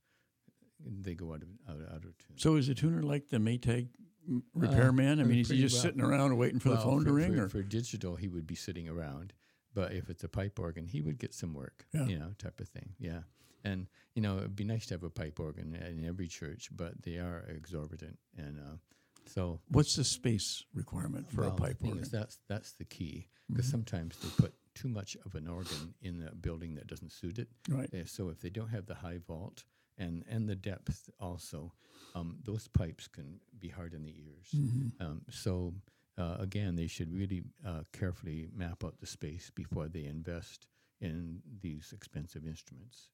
[0.86, 2.38] they go out of out, out of tune.
[2.38, 3.88] So, is a tuner like the Maytag
[4.28, 5.20] m- repairman?
[5.20, 5.84] I uh, mean, is he just well.
[5.84, 7.36] sitting around waiting for the Well, phone to ring?
[7.36, 9.34] for, or for digital, he would be sitting around.
[9.74, 12.06] But if it's a pipe organ, he would get some work, Yeah.
[12.06, 12.94] you know, type of thing.
[13.00, 13.22] Yeah.
[13.64, 17.02] And, you know, it'd be nice to have a pipe organ in every church, but
[17.04, 18.18] they are exorbitant.
[18.38, 18.78] And uh,
[19.26, 22.04] so what's the space requirement for well, a pipe organ?
[22.12, 23.28] that's, that's the key.
[23.50, 23.72] Because Mhm.
[23.72, 27.48] sometimes they put too much of an organ in a building that doesn't suit it.
[27.70, 27.92] Right.
[27.94, 29.64] Uh, so if they don't have the high vault
[29.98, 31.74] and, and the depth also,
[32.14, 34.50] um, those pipes can be hard in the ears.
[34.54, 34.92] Mhm.
[35.02, 35.74] Um, so
[36.18, 40.68] uh, again, they should really uh, carefully map out the space before they invest
[41.00, 43.10] in these expensive instruments.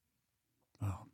[0.81, 1.05] Wow.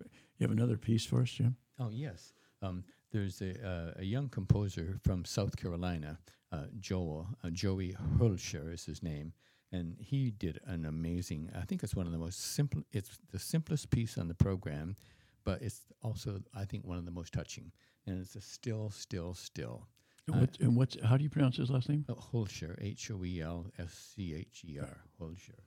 [0.00, 1.56] You have another piece for us, Jim?
[1.78, 6.18] Oh yes, um, there's a, uh, a young composer from South Carolina,
[6.52, 9.32] uh, Joel uh, Joey Hoelscher is his name,
[9.72, 11.50] and he did an amazing.
[11.56, 12.82] I think it's one of the most simple.
[12.92, 14.96] It's the simplest piece on the program,
[15.44, 17.72] but it's also I think one of the most touching.
[18.06, 19.86] And it's a still, still, still.
[20.26, 22.04] And, Uh, what, and what's how do you pronounce his last name?
[22.08, 25.60] Uh, Hoelscher, H O E L S C H E R, Hoelscher.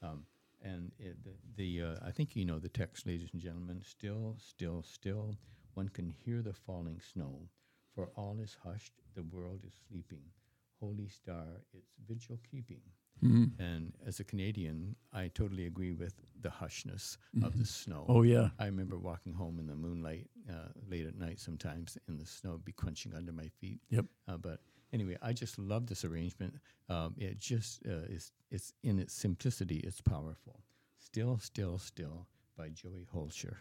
[0.00, 0.24] Um,
[0.62, 3.82] and it, the, the uh, I think you know the text, ladies and gentlemen.
[3.84, 5.36] Still, still, still,
[5.74, 7.48] one can hear the falling snow,
[7.94, 10.22] for all is hushed, the world is sleeping.
[10.80, 12.80] Holy star, its vigil keeping.
[13.58, 18.04] And as a Canadian, I totally agree with the hushness of the snow.
[18.08, 18.48] Oh yeah.
[18.58, 22.52] I remember walking home in the moonlight uh, late at night sometimes, and the snow
[22.52, 23.78] would be crunching under my feet.
[23.90, 24.06] Yep.
[24.26, 24.60] Uh, but
[24.92, 26.54] anyway, I just love this arrangement.
[26.88, 28.32] Um, it just uh, is.
[28.50, 29.76] It's in its simplicity.
[29.78, 30.60] It's powerful.
[30.98, 32.26] Still, still, still
[32.56, 33.56] by Joey Hoelscher.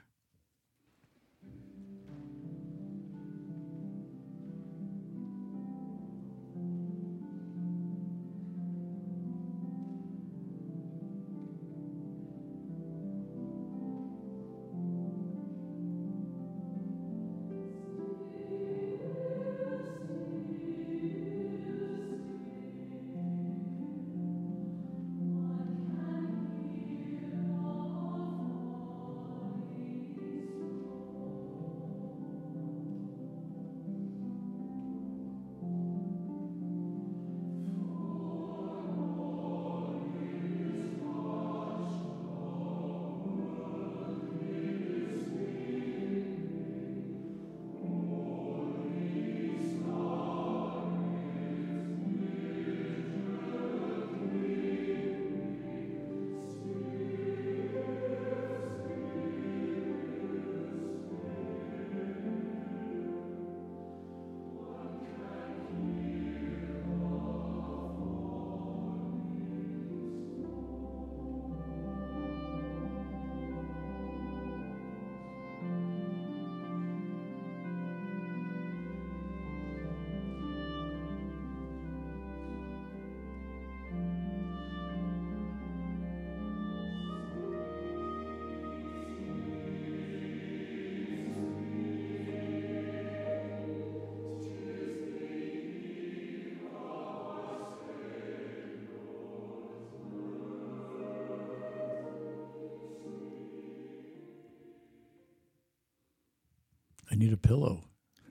[107.12, 107.84] I need a pillow.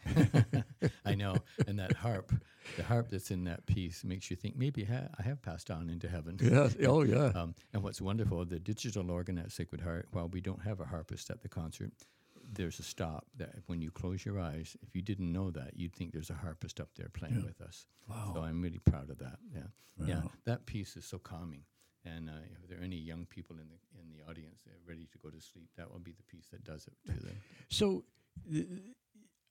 [1.05, 2.33] I know, and that harp,
[2.77, 5.91] the harp that's in that piece, makes you think maybe ha- I have passed on
[5.91, 6.39] into heaven.
[6.43, 6.69] Yeah.
[6.89, 7.33] Oh yeah.
[7.41, 10.85] Um, and what's wonderful, the digital organ at Sacred Heart, while we don't have a
[10.87, 11.93] harpist at the concert,
[12.53, 15.95] there's a stop that when you close your eyes, if you didn't know that, you'd
[15.95, 17.45] think there's a harpist up there playing Yeah.
[17.45, 17.87] with us.
[18.09, 18.33] Wow.
[18.35, 19.39] So I'm really proud of that.
[19.55, 20.07] Yeah.
[20.07, 20.23] Yeah.
[20.47, 21.63] That piece is so calming.
[22.07, 24.89] And uh, if there are any young people in the in the audience that are
[24.89, 27.37] ready to go to sleep, that will be the piece that does it to them.
[27.69, 28.05] So,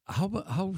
[0.08, 0.76] how how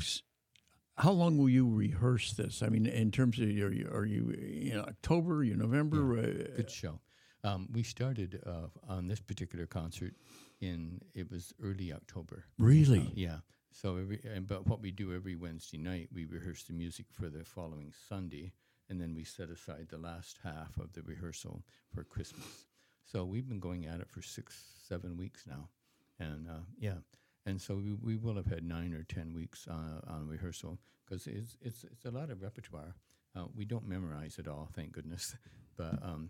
[0.98, 2.62] how long will you rehearse this?
[2.62, 6.20] I mean, in terms of your, are you in October, you November?
[6.20, 7.00] Uh, Good show.
[7.44, 10.14] Um, we started uh, on this particular concert
[10.60, 12.46] in it was early October.
[12.60, 13.12] really?
[13.16, 13.38] Yeah.
[13.72, 17.30] So every and, but what we do every Wednesday night, we rehearse the music for
[17.30, 18.52] the following Sunday,
[18.90, 22.68] and then we set aside the last half of the rehearsal for Christmas.
[23.06, 25.70] So we've been going at it for six, seven weeks now,
[26.20, 27.00] and uh, yeah,
[27.45, 31.27] and so we, we will have had nine or ten weeks uh, on rehearsal because
[31.27, 32.95] it's it's it's a lot of repertoire.
[33.36, 35.36] Uh, we don't memorize it all, thank goodness,
[35.77, 36.30] but um,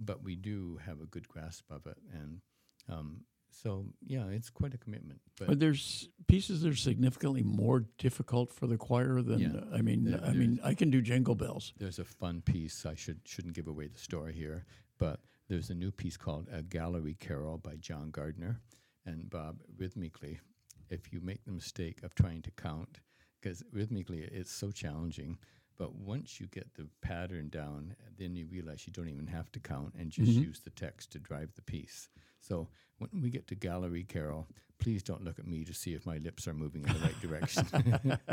[0.00, 2.40] but we do have a good grasp of it, and
[2.88, 5.20] um, so yeah, it's quite a commitment.
[5.38, 9.76] But But there's pieces that are significantly more difficult for the choir than Yeah.
[9.76, 10.04] I mean.
[10.04, 11.72] There- I mean, I can do Jingle Bells.
[11.76, 12.86] there's a fun piece.
[12.86, 14.64] I should shouldn't give away the story here,
[14.98, 18.60] but there's a new piece called "A Gallery Carol" by John Gardner,
[19.06, 19.58] and Bob.
[19.76, 20.40] Rhythmically,
[20.88, 23.00] if you make the mistake of trying to count,
[23.40, 25.38] because rhythmically it's so challenging,
[25.80, 29.58] but once you get the pattern down, then you realize you don't even have to
[29.58, 32.10] count and just use the text to drive the piece.
[32.42, 34.46] So when we get to Gallery Carol,
[34.78, 37.18] please don't look at me to see if my lips are moving in the right
[37.22, 38.18] direction.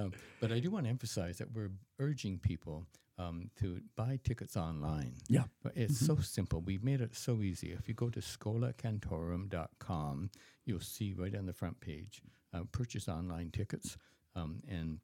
[0.00, 2.86] Um, but I do want to emphasize that we're urging people
[3.18, 5.14] um, to buy tickets online.
[5.28, 5.42] Yeah.
[5.60, 6.60] But it's so simple.
[6.60, 7.72] We've made it so easy.
[7.72, 10.30] If you go to scholacantorum.com,
[10.64, 12.22] you'll see right on the front page
[12.54, 13.96] uh, purchase online tickets.
[14.36, 15.00] Um, and,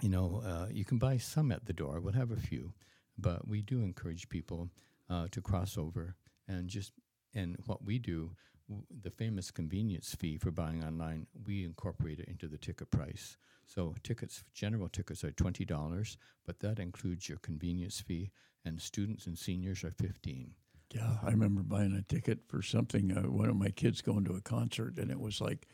[0.00, 2.00] you know, uh, you can buy some at the door.
[2.00, 2.72] We'll have a few.
[3.18, 4.70] But we do encourage people
[5.10, 6.16] uh, to cross over
[6.48, 6.92] and just,
[7.34, 8.32] and what we do,
[8.68, 13.36] w- the famous convenience fee for buying online, we incorporate it into the ticket price.
[13.66, 18.30] So tickets, general tickets are twenty dollars, but that includes your convenience fee,
[18.64, 20.54] and students and seniors are fifteen.
[20.92, 23.16] Yeah, I remember buying a ticket for something.
[23.16, 25.68] Uh, one of my kids going to a concert, and it was like,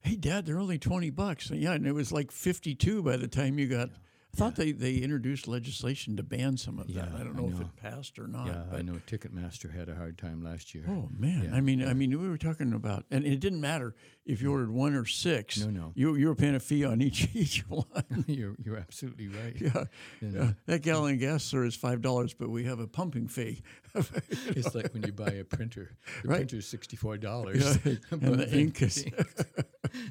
[0.00, 3.28] "Hey, Dad, they're only twenty bucks." And yeah, and it was like fifty-two by the
[3.28, 3.90] time you got
[4.34, 7.08] I thought they, they introduced legislation to ban some of that.
[7.14, 8.46] I don't I know, if it passed or not.
[8.46, 10.84] yeah, I know Ticketmaster had a hard time last year.
[10.88, 11.50] Oh man!
[11.52, 13.94] I mean, I mean, we were talking about, and it didn't matter
[14.26, 14.52] if you mm.
[14.52, 15.58] ordered one or six.
[15.58, 15.92] No, no.
[15.96, 17.84] You you were paying a fee on each each one.
[18.28, 19.56] you're you're absolutely right.
[19.60, 19.84] yeah,
[20.20, 23.28] You know, That gallon of gas, sir, is five dollars, but we have a pumping
[23.28, 23.62] fee.
[24.50, 25.96] It's like when you buy a printer.
[26.22, 26.36] The Right.
[26.36, 29.04] printer's sixty four dollars, Yeah, and the ink is-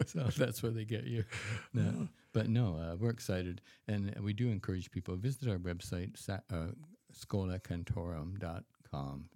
[0.07, 1.23] so that's where they get you.
[1.73, 2.07] No,
[2.37, 6.67] but no, uh, we're excited, and we do encourage people to visit our website, uh,
[7.11, 9.29] scholacantorum.com,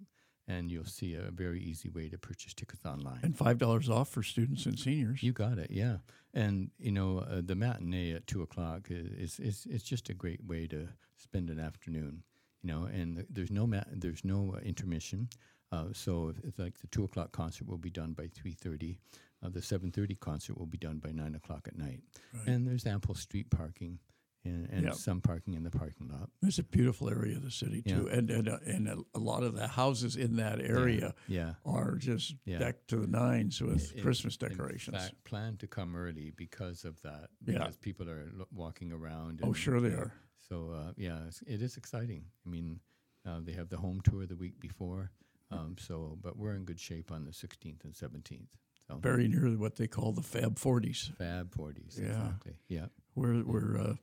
[0.46, 3.18] and you'll see a very easy way to purchase tickets online.
[3.22, 5.20] and five dollars off for students and seniors.
[5.20, 5.96] You got it, yeah.
[6.32, 10.44] And you know, uh, the matinee at two o'clock is, is is just a great
[10.44, 12.22] way to spend an afternoon.
[12.62, 15.28] You know, and there's no ma- there's no uh, intermission.
[15.72, 18.98] Uh, so if, if like the two o'clock concert will be done by three thirty,
[19.42, 22.00] uh, the seven thirty concert will be done by nine o'clock at night.
[22.46, 23.98] And there's ample street parking
[24.44, 24.94] and, and Yep.
[24.94, 26.28] some parking in the parking lot.
[26.42, 29.54] It's a beautiful area of the city too, and and uh, and a, lot of
[29.54, 31.54] the houses in that area Yeah.
[31.64, 32.58] are just Yeah.
[32.58, 34.96] decked to the nines with In- Christmas in decorations.
[34.96, 37.30] fact, plan to come early because of that.
[37.44, 37.58] Yeah.
[37.58, 39.40] Because people are lo- walking around.
[39.42, 40.12] oh, sure they are.
[40.48, 42.24] So uh, yeah, it is exciting.
[42.46, 42.80] I mean,
[43.24, 45.10] uh, they have the home tour the week before.
[45.52, 48.48] Um, so, but we're in good shape on the 16th and 17th.
[48.88, 51.98] So Very near what they call the Fab Forties, Fab 40s.
[51.98, 52.06] Yeah.
[52.06, 52.52] Exactly.
[52.68, 52.86] Yeah.
[53.14, 53.94] where where uh,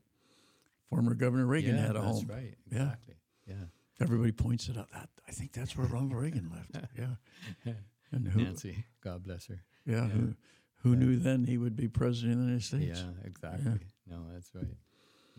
[0.89, 2.27] former Governor Reagan yeah, had a that's home.
[2.27, 2.55] right.
[2.71, 2.81] Yeah.
[2.83, 3.15] Exactly.
[3.47, 3.55] Yeah.
[4.01, 4.89] Everybody points it out.
[4.91, 6.87] That I think that's where Ronald Reagan lived.
[7.65, 7.73] Yeah,
[8.11, 8.41] and who?
[8.43, 9.61] Nancy, God bless her.
[9.85, 10.07] Yeah, Yeah.
[10.07, 10.35] who,
[10.83, 12.99] who knew then he would be president of the United States?
[13.05, 13.87] Yeah, exactly.
[14.09, 14.77] No, that's right.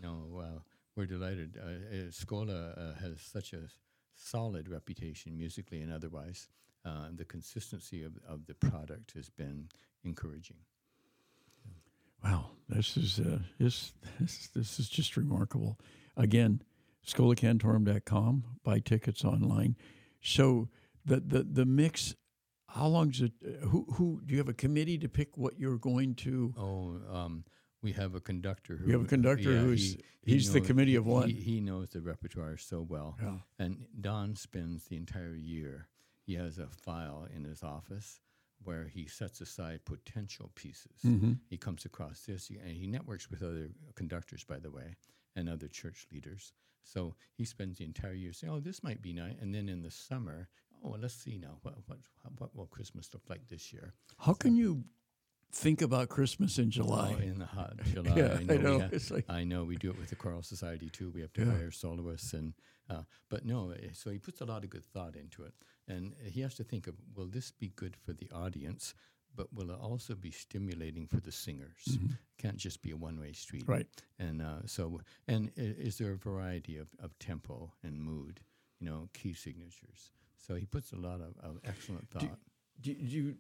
[0.00, 0.62] No, wow.
[0.96, 1.56] We're delighted.
[1.58, 3.60] Uh, uh, Schola uh, has such a
[4.14, 6.48] solid reputation musically and otherwise.
[6.84, 9.68] Uh, the consistency of, of the product has been
[10.02, 10.56] encouraging.
[12.24, 15.78] Wow, this is uh, this, this this is just remarkable.
[16.16, 16.62] Again,
[17.06, 18.44] scholacantorum.com.
[18.64, 19.76] Buy tickets online.
[20.22, 20.68] So
[21.04, 22.14] the the the mix.
[22.68, 23.32] How long is it?
[23.44, 26.54] uh, Who who do you have a committee to pick what you're going to?
[26.56, 27.44] Oh, um,
[27.82, 30.60] we have a conductor who You have a conductor yeah, who's- he- he he's the
[30.60, 31.30] committee of one.
[31.30, 33.38] He, he knows the repertoire so well, Yeah.
[33.58, 35.88] and Don spends the entire year.
[36.30, 38.20] He has a file in his office
[38.62, 41.00] where he sets aside potential pieces.
[41.04, 41.32] Mm-hmm.
[41.48, 44.94] He comes across this, and he networks with other conductors, by the way,
[45.34, 46.52] and other church leaders.
[46.84, 49.82] So he spends the entire year saying, "Oh, this might be nice," and then in
[49.82, 50.48] the summer,
[50.84, 51.98] "Oh, well, let's see now what what
[52.38, 54.84] what will Christmas look like this year?" How can you
[55.52, 57.16] think about Christmas in July?
[57.18, 58.14] Oh, in the hot July.
[58.16, 58.54] Yeah, I know.
[58.54, 58.80] I we know.
[58.80, 59.64] ha- It's like- I know.
[59.64, 61.10] We do it with the choral society too.
[61.10, 61.52] We have to Yeah.
[61.52, 62.54] hire soloists, and
[62.88, 63.70] uh, but no.
[63.70, 65.54] eh, So he puts a lot of good thought into it,
[65.88, 68.94] and he has to think of: Will this be good for the audience?
[69.36, 71.98] But will it also be stimulating for the singers?
[72.36, 73.72] Can't just be a one-way street, Mm-hmm.
[73.72, 73.86] Right.
[74.18, 78.40] And uh, so, and is there a variety of, of tempo and mood?
[78.80, 80.10] You know, key signatures.
[80.36, 82.38] So he puts a lot of, of excellent thought.
[82.80, 83.36] do, do you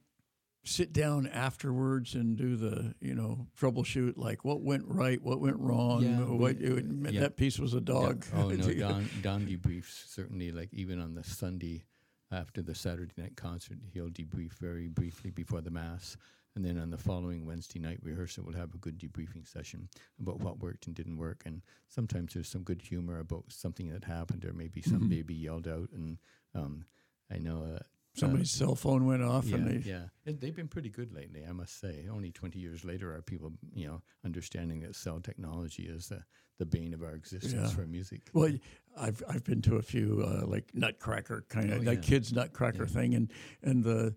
[0.62, 5.58] sit down afterwards and do the you know troubleshoot like what went right what went
[5.58, 7.20] wrong Yeah, what it, yeah.
[7.20, 8.42] that piece was a dog Yeah.
[8.44, 10.52] Oh no, Don Don debriefs certainly.
[10.52, 11.84] Like even on the Sunday
[12.30, 16.16] after the Saturday night concert, he'll debrief very briefly before the mass,
[16.54, 19.88] and then on the following Wednesday night rehearsal, we'll have a good debriefing session
[20.20, 21.42] about what worked and didn't work.
[21.46, 25.08] And sometimes there's some good humor about something that happened, or maybe some Mhm.
[25.10, 25.88] baby yelled out.
[25.92, 26.18] And
[26.54, 26.84] um,
[27.32, 27.64] I know.
[27.64, 27.78] Uh,
[28.14, 31.44] somebody's cell phone went off yeah, and they yeah, and they've been pretty good lately,
[31.48, 32.06] I must say.
[32.10, 36.22] Only 20 years later are people, you know, understanding that cell technology is the,
[36.58, 37.68] the bane of our existence Yeah.
[37.68, 38.22] for music.
[38.34, 38.52] well
[38.98, 42.08] i've i've been to a few uh, like nutcracker kind of Oh, like yeah.
[42.10, 42.88] kids nutcracker Yeah.
[42.88, 43.32] thing and
[43.62, 44.14] and the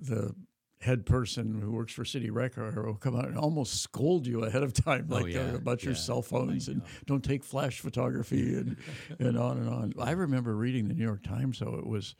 [0.00, 0.34] the
[0.80, 4.62] head person who works for city record will come out and almost scold you ahead
[4.62, 8.54] of time Oh, like uh, yeah, about your cell phones and don't take flash photography
[8.56, 8.76] and
[9.18, 9.92] and on and on.
[9.98, 12.14] I remember reading the New York Times, so it was,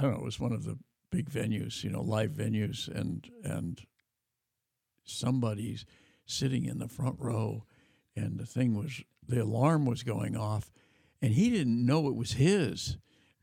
[0.00, 0.78] I don't know, it was one of the
[1.10, 3.78] big venues, you know, live venues, and and
[5.04, 5.84] somebody's
[6.24, 7.64] sitting in the front row,
[8.16, 10.72] and the thing was, the alarm was going off,
[11.20, 12.96] and he didn't know it was his,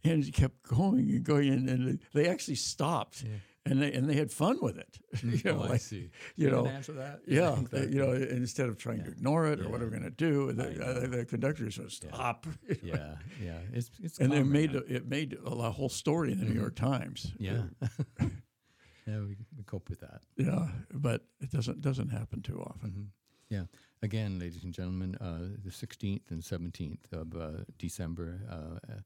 [0.03, 3.23] and he kept going and going, and, and they actually stopped.
[3.71, 5.63] And they, and they had fun with it, you know.
[5.67, 6.09] oh, I see.
[6.35, 7.21] you Can know, answer that?
[7.27, 7.93] yeah, they- exactly.
[7.93, 10.51] you know, instead of trying to ignore it or what are we going to do,
[10.53, 12.47] the, I uh, the conductor said, "Stop!"
[12.83, 13.59] yeah, yeah.
[13.73, 14.79] It's it's and it made now.
[14.89, 17.33] a, it made a lo- whole story in the New York Times.
[17.39, 17.63] yeah,
[18.19, 19.19] yeah.
[19.19, 20.21] We, we cope with that.
[20.37, 22.91] yeah, but it doesn't doesn't happen too often.
[22.91, 23.03] hmm
[23.49, 23.65] Yeah.
[24.03, 28.99] Again, ladies and gentlemen, uh, the 16th and 17th of uh, December, uh, uh,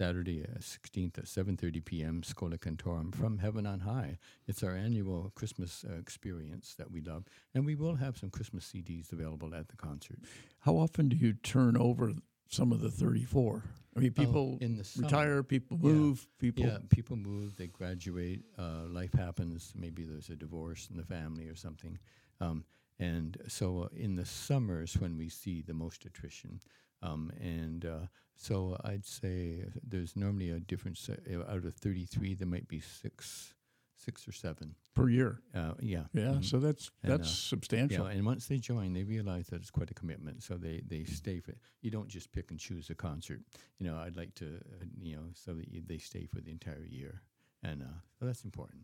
[0.00, 2.22] Saturday, uh, 16th at 7:30 p.m.
[2.22, 4.18] Schola Cantorum from Heaven on High.
[4.46, 7.24] It's our annual Christmas uh, experience that we love,
[7.54, 10.18] and we will have some Christmas CDs available at the concert.
[10.60, 12.12] How often do you turn over
[12.48, 13.62] some of the 34?
[13.96, 15.06] I mean, Oh, people in the summer.
[15.08, 15.92] retire, people Yeah.
[15.92, 16.64] move, people.
[16.64, 19.72] Yeah, people move, they graduate, uh, life happens.
[19.76, 21.98] Maybe there's a divorce in the family or something.
[22.40, 22.64] Um,
[23.00, 26.60] and so uh, in the summers when we see the most attrition.
[27.02, 32.46] Um, and uh, so I'd say there's normally a difference uh, out of 33, there
[32.46, 33.54] might be six,
[33.96, 34.74] six or seven.
[34.94, 35.40] per year.
[35.54, 36.04] Uh, yeah.
[36.12, 36.44] Yeah, Mhm.
[36.44, 38.04] so that's And, that's uh, substantial.
[38.06, 40.42] Yeah, and once they join, they realize that it's quite a commitment.
[40.42, 41.54] So they, they stay for.
[41.80, 43.40] You don't just pick and choose a concert.
[43.78, 46.50] You know, I'd like to, uh, you know, so that you, they stay for the
[46.50, 47.22] entire year,
[47.62, 47.86] and uh,
[48.18, 48.82] so that's important.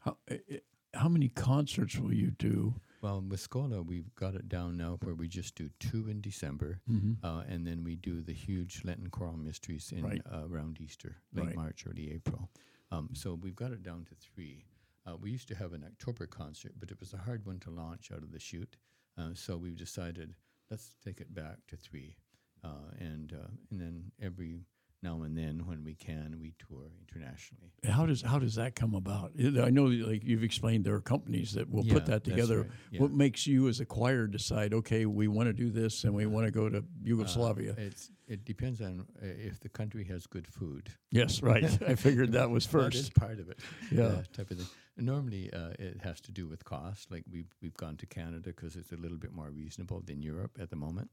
[0.00, 0.58] How, eh, eh,
[0.94, 2.74] how many concerts will you do?
[3.00, 6.80] Well, with Schola, we've got it down now where we just do two in December,
[6.90, 7.24] Mm-hmm.
[7.24, 10.22] uh, and then we do the huge Lenten choral mysteries in Right.
[10.32, 11.54] uh, around Easter, late Right.
[11.56, 12.50] March, early April.
[12.90, 14.64] Um, so we've got it down to three.
[15.06, 17.70] Uh, we used to have an October concert, but it was a hard one to
[17.70, 18.76] launch out of the chute.
[19.16, 20.34] Uh, so we've decided
[20.70, 22.16] let's take it back to three,
[22.64, 24.64] uh, and uh, and then every
[25.02, 27.70] now and then when we can, we tour internationally.
[27.88, 29.32] How does how does that come about?
[29.38, 32.62] I know, like you've explained, there are companies that will Yeah, put that together.
[32.62, 33.00] right, yeah.
[33.00, 34.74] What makes you, as a choir, decide?
[34.74, 37.72] Okay, we want to do this, and we want to go to Yugoslavia.
[37.72, 40.88] Uh, it's it depends on uh, if the country has good food.
[41.12, 41.64] yes, right.
[41.88, 43.14] I figured that was That is first.
[43.14, 43.60] part of it.
[43.92, 44.04] Yeah.
[44.04, 44.66] uh, type of thing.
[44.96, 47.10] Normally, uh, it has to do with cost.
[47.10, 50.58] Like we've we've gone to Canada because it's a little bit more reasonable than Europe
[50.60, 51.08] at the moment.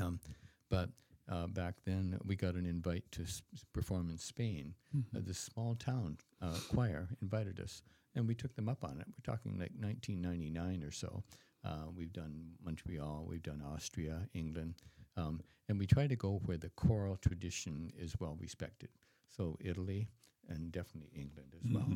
[0.00, 0.20] Um,
[0.68, 0.90] but
[1.30, 4.74] uh, back then, we got an invite to s- perform in Spain.
[5.16, 7.82] Uh, this small town uh, choir invited us,
[8.14, 9.06] and we took them up on it.
[9.08, 11.22] We're talking like 1999 or so.
[11.64, 14.74] Uh, we've done Montreal, we've done Austria, England,
[15.16, 18.90] um, and we try to go where the choral tradition is well respected.
[19.34, 20.08] So Italy
[20.48, 21.86] and definitely England as well.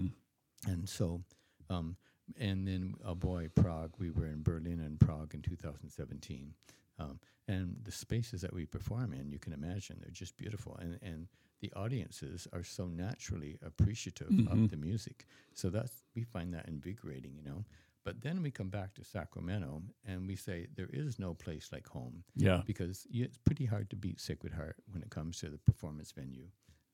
[0.66, 1.20] And so,
[1.68, 1.97] um,
[2.39, 3.93] and then, oh boy, Prague.
[3.99, 6.55] We were in Berlin and Prague in 2017.
[6.99, 10.76] Um, and the spaces that we perform in, you can imagine, they're just beautiful.
[10.78, 11.26] And, and
[11.61, 15.24] the audiences are so naturally appreciative of the music.
[15.55, 17.64] So that's, we find that invigorating, you know.
[18.05, 21.89] But then we come back to Sacramento and we say, there is no place like
[21.89, 25.59] home Yeah, because it's pretty hard to beat Sacred Heart when it comes to the
[25.59, 26.49] performance venue.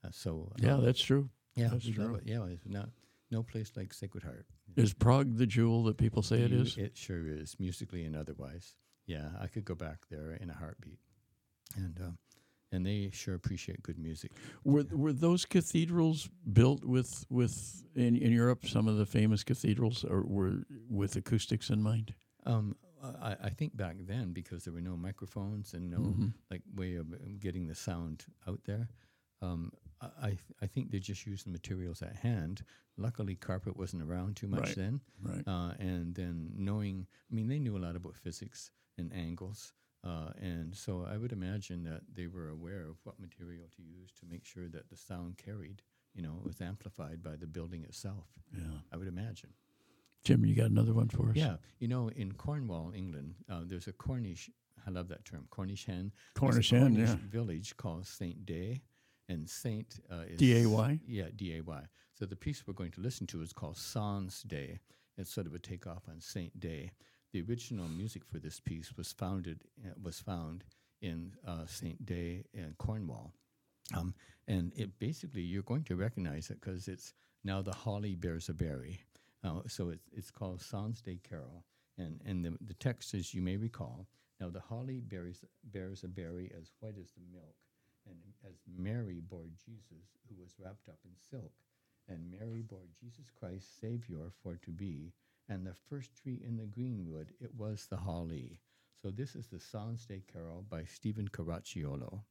[0.04, 1.28] Uh, so, yeah, um, that's true.
[1.56, 2.20] yeah, That's true.
[2.24, 2.88] Yeah, it's not
[3.32, 4.46] no place like Sacred Heart.
[4.76, 6.76] Is Prague the jewel that people say it is?
[6.76, 8.76] It sure is, musically and otherwise.
[9.06, 10.98] Yeah, I could go back there in a heartbeat,
[11.76, 12.10] and uh,
[12.72, 14.32] and they sure appreciate good music.
[14.64, 18.66] Were were those cathedrals built with with in, in Europe?
[18.66, 22.14] Some of the famous cathedrals, or were with acoustics in mind?
[22.46, 26.28] Um, I, I think back then because there were no microphones and no Mm-hmm.
[26.50, 28.88] like way of um, getting the sound out there.
[29.42, 32.62] Um, I I I think they just used the materials at hand.
[32.96, 34.76] Luckily, carpet wasn't around too much Right.
[34.76, 35.00] then.
[35.22, 35.46] Right.
[35.46, 39.72] uh, and then knowing, I mean, they knew a lot about physics and angles,
[40.04, 44.12] uh, and so I would imagine that they were aware of what material to use
[44.20, 45.82] to make sure that the sound carried,
[46.14, 48.26] you know, was amplified by the building itself.
[48.52, 48.64] Yeah.
[48.92, 49.50] I would imagine.
[50.24, 51.36] Jim, you got another one for us?
[51.36, 54.50] Yeah, you know, in Cornwall, England, uh, there's a Cornish.
[54.86, 56.12] I love that term, Cornish hen.
[56.34, 57.16] Cornish hen, yeah.
[57.30, 58.82] Village called Saint Day,
[59.28, 61.00] and Saint uh, is D-A-Y?
[61.06, 61.82] Yeah, D A Y.
[62.12, 64.78] So the piece we're going to listen to is called Sans Day.
[65.16, 66.90] It's sort of a takeoff on Saint Day.
[67.34, 70.62] The original music for this piece was founded uh, was found
[71.02, 73.32] in uh, Saint Day in Cornwall,
[73.92, 74.14] um,
[74.46, 77.12] and it basically you're going to recognize it because it's
[77.42, 79.00] now the holly bears a berry.
[79.42, 81.64] Uh, so it's it's called Sans Day Carol,
[81.98, 84.06] and and the the text is you may recall.
[84.38, 87.56] Now the holly bears bears a berry as white as the milk,
[88.08, 88.16] and
[88.48, 91.50] as Mary bore Jesus, who was wrapped up in silk,
[92.08, 95.12] and Mary bore Jesus Christ, Savior, for to be,
[95.48, 98.60] and the first tree in the greenwood, it was the holly.
[99.02, 102.22] So this is the Sans Day Carol by Stephen Caracciolo.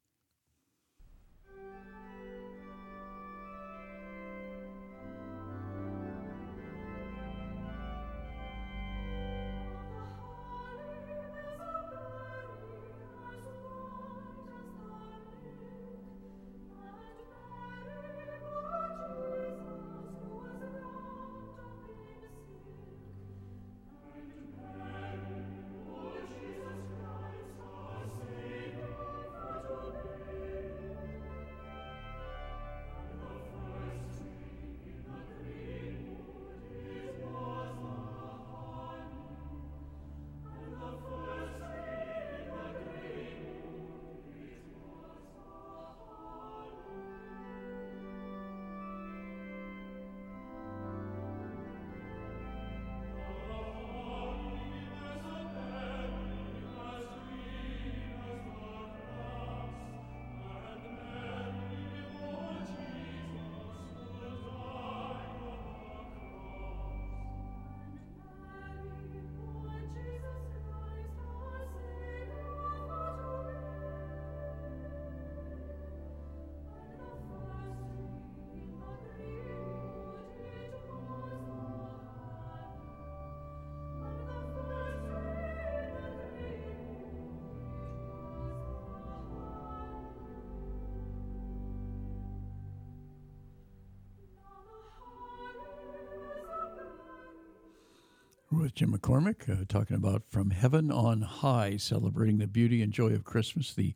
[99.04, 103.74] McCormick uh, talking about From Heaven on High, celebrating the beauty and joy of Christmas,
[103.74, 103.94] the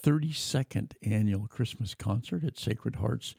[0.00, 3.34] 32nd annual Christmas concert at Sacred Hearts,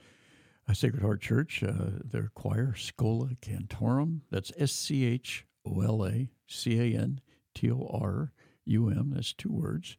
[0.67, 1.63] uh, Sacred Heart Church.
[1.63, 4.21] Uh, their choir, Schola Cantorum.
[4.29, 7.21] That's S C H O L A C A N
[7.53, 8.33] T O R
[8.65, 9.11] U M.
[9.15, 9.95] That's two words.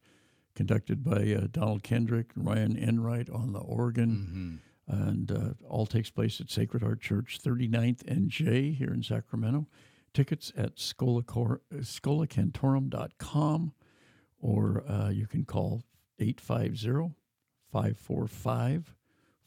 [0.53, 4.61] Conducted by uh, Donald Kendrick, and Ryan Enright on the organ.
[4.87, 9.65] And uh, all takes place at Sacred Heart Church, 39th and J here in Sacramento.
[10.13, 13.73] Tickets at scholacantorum.com
[14.39, 15.83] or uh, you can call
[16.19, 17.13] 850
[17.71, 18.95] 545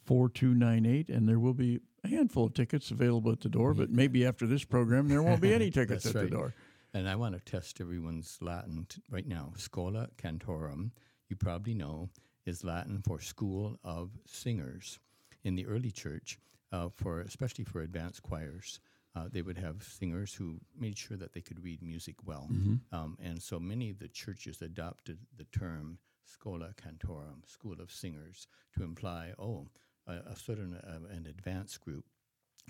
[0.04, 4.26] 4298 and there will be a handful of tickets available at the door, but maybe
[4.26, 6.24] after this program there won't be any tickets at right.
[6.24, 6.54] the door.
[6.92, 9.52] And I want to test everyone's Latin t- right now.
[9.56, 10.90] Schola Cantorum,
[11.28, 12.08] you probably know,
[12.46, 14.98] is Latin for school of singers.
[15.44, 16.38] In the early church,
[16.72, 18.80] uh, for especially for advanced choirs,
[19.16, 22.46] uh, they would have singers who made sure that they could read music well.
[22.92, 28.46] Um, and so many of the churches adopted the term schola Cantorum, school of singers,
[28.76, 29.68] to imply, oh,
[30.06, 32.04] a, a sort of an, uh, an advanced group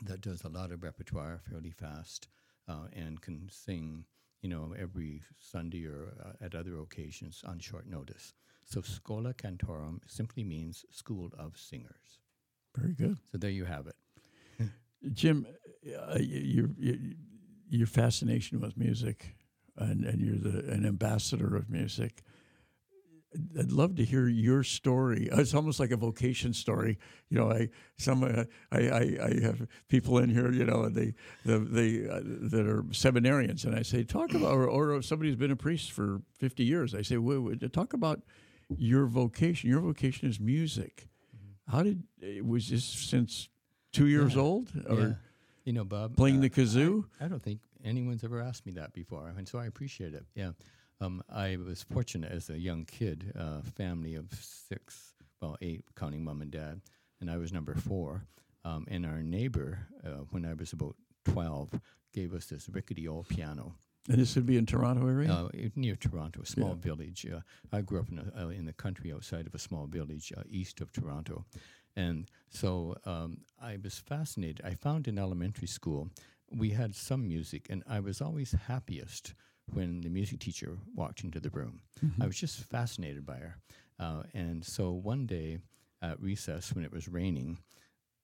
[0.04, 2.28] that does a lot of repertoire fairly fast
[2.68, 4.04] uh, and can sing,
[4.40, 8.32] you know, every Sunday or uh, at other occasions on short notice.
[8.64, 12.18] So schola Cantorum simply means school of singers.
[12.76, 13.18] Very good.
[13.30, 13.96] So there you have it.
[15.12, 15.46] Jim,
[15.86, 16.96] uh, your, your
[17.68, 19.36] your fascination with music,
[19.76, 22.22] and, and you're the an ambassador of music.
[23.56, 25.28] I'd love to hear your story.
[25.32, 26.98] It's almost like a vocation story.
[27.28, 30.50] You know, I some uh, I, I I have people in here.
[30.52, 32.20] You know, they the they uh,
[32.50, 35.92] that are seminarians, and I say talk about or, or somebody who's been a priest
[35.92, 36.94] for fifty years.
[36.94, 38.20] I say, wait, wait, talk about
[38.76, 39.70] your vocation.
[39.70, 41.06] Your vocation is music.
[41.68, 43.48] How did uh, was this since
[43.92, 44.40] two years Yeah.
[44.42, 45.12] old or yeah.
[45.64, 46.16] You know, Bob.
[46.16, 47.04] playing uh, the kazoo?
[47.20, 50.24] I don't think anyone's ever asked me that before, I and so I appreciate it.
[50.34, 50.52] Yeah,
[51.00, 56.24] um, I was fortunate as a young kid, uh, family of six, well, eight, counting
[56.24, 56.80] mom and dad,
[57.20, 58.24] and I was number four.
[58.64, 61.68] Um, and our neighbor, uh, when I was about twelve,
[62.12, 63.74] gave us this rickety old piano
[64.08, 65.30] And this would be in Toronto area.
[65.30, 66.82] uh, near Toronto, a small Yeah.
[66.88, 67.26] village.
[67.26, 70.32] Uh, I grew up in, a, uh, in the country outside of a small village
[70.36, 71.44] uh, east of Toronto.
[71.96, 74.60] And so um, I was fascinated.
[74.64, 76.10] I found in elementary school,
[76.50, 79.34] we had some music, and I was always happiest
[79.72, 81.80] when the music teacher walked into the room.
[82.20, 83.56] I was just fascinated by her.
[83.98, 85.58] Uh, and so one day
[86.02, 87.58] at recess, when it was raining,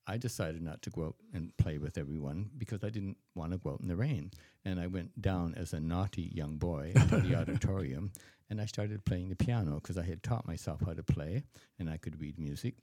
[0.07, 3.57] I decided not to go out and play with everyone because I didn't want to
[3.57, 4.31] go out in the rain.
[4.63, 8.11] And I went down as a naughty young boy into the auditorium
[8.49, 11.43] and I started playing the piano because I had taught myself how to play
[11.77, 12.75] and I could read music.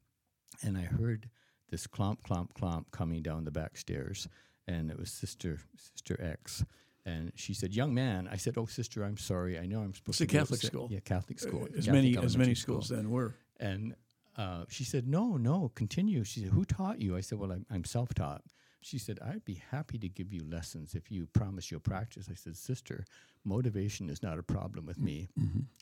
[0.63, 1.29] And I heard
[1.71, 4.29] this clomp, clomp, clomp coming down the back stairs.
[4.67, 6.65] And it was Sister Sister X.
[7.07, 9.59] And she said, "Young man," I said, "Oh, sister, I'm sorry.
[9.59, 10.25] I know I'm supposed to.
[10.25, 10.89] It's a Catholic upset." school.
[10.91, 11.65] Yeah, Catholic school.
[11.77, 12.81] as Catholic many as many school.
[12.81, 13.35] schools then were.
[13.61, 13.95] And
[14.37, 16.25] uh, she said, No, no, continue.
[16.25, 17.17] She said, Who taught you?
[17.17, 18.43] I said, Well, I'm, I'm self taught.
[18.81, 22.29] She said, I'd be happy to give you lessons if you promise you'll practice.
[22.31, 23.07] I said, Sister,
[23.45, 25.29] motivation is not a problem with me.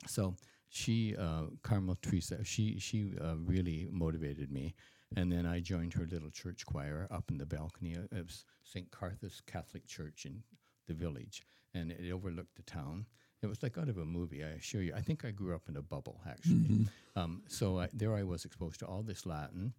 [0.06, 0.34] So
[0.72, 4.74] she, uh, Carmel Teresa, she, she uh, really motivated me.
[5.14, 8.32] And then I joined her little church choir up in the balcony of
[8.64, 8.90] St.
[8.90, 10.42] Carthus Catholic Church in
[10.88, 11.42] the village.
[11.74, 13.04] And it overlooked the town.
[13.42, 14.94] It was like out of a movie, I assure you.
[14.96, 16.86] I think I grew up in a bubble, actually.
[17.14, 19.74] Um, so I, there I was exposed to all this Latin.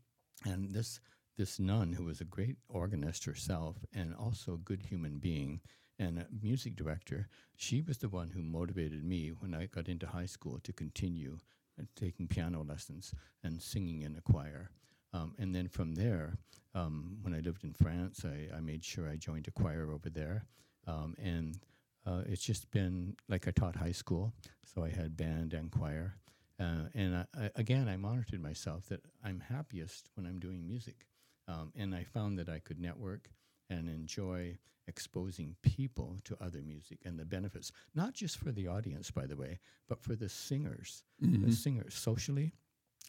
[0.45, 0.99] And this,
[1.35, 5.61] this nun, who was a great organist herself and also a good human being
[5.99, 10.07] and a music director, she was the one who motivated me when I got into
[10.07, 11.37] high school to continue
[11.79, 13.13] uh, taking piano lessons
[13.43, 14.69] and singing in a choir.
[15.13, 16.37] Um, and then from there,
[16.73, 20.09] um, when I lived in France, I, I made sure I joined a choir over
[20.09, 20.45] there.
[20.87, 21.59] Um, and
[22.05, 24.33] uh, it's just been like I taught high school,
[24.65, 26.15] so I had band and choir.
[26.59, 31.07] Uh, and I, I, again, I monitored myself that I'm happiest when I'm doing music.
[31.47, 33.29] Um, and I found that I could network
[33.69, 34.57] and enjoy
[34.87, 39.35] exposing people to other music and the benefits, not just for the audience, by the
[39.37, 41.03] way, but for the singers.
[41.47, 42.53] The singers socially,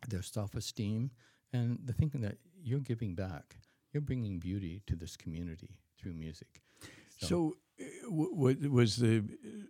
[0.09, 1.11] their self esteem,
[1.53, 3.57] and the thinking that you're giving back.
[3.93, 6.63] You're bringing beauty to this community through music.
[7.19, 7.55] So, uh,
[8.05, 9.25] w- was the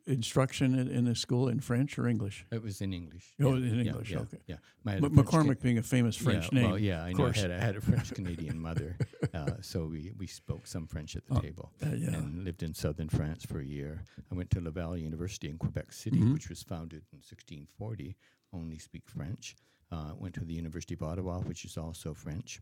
[0.07, 2.45] instruction in, in the school in French or English?
[2.53, 3.35] It was in English.
[3.41, 4.39] Oh, yeah, in English, Yeah, okay.
[4.47, 4.57] Yeah.
[4.85, 6.71] My M- McCormick ca- being a famous French yeah, name.
[6.71, 7.27] Well, yeah, I know.
[7.27, 8.97] I had, a- I had a French Canadian mother,
[9.33, 12.09] uh, so we, we spoke some French at the Oh, table uh, yeah.
[12.15, 14.03] and lived in southern France for a year.
[14.31, 16.35] I went to Laval University in Quebec City, Mm-hmm.
[16.35, 18.17] which was founded in 1640,
[18.53, 19.57] only speak French.
[19.93, 22.61] Uh, went to the University of Ottawa, which is also French.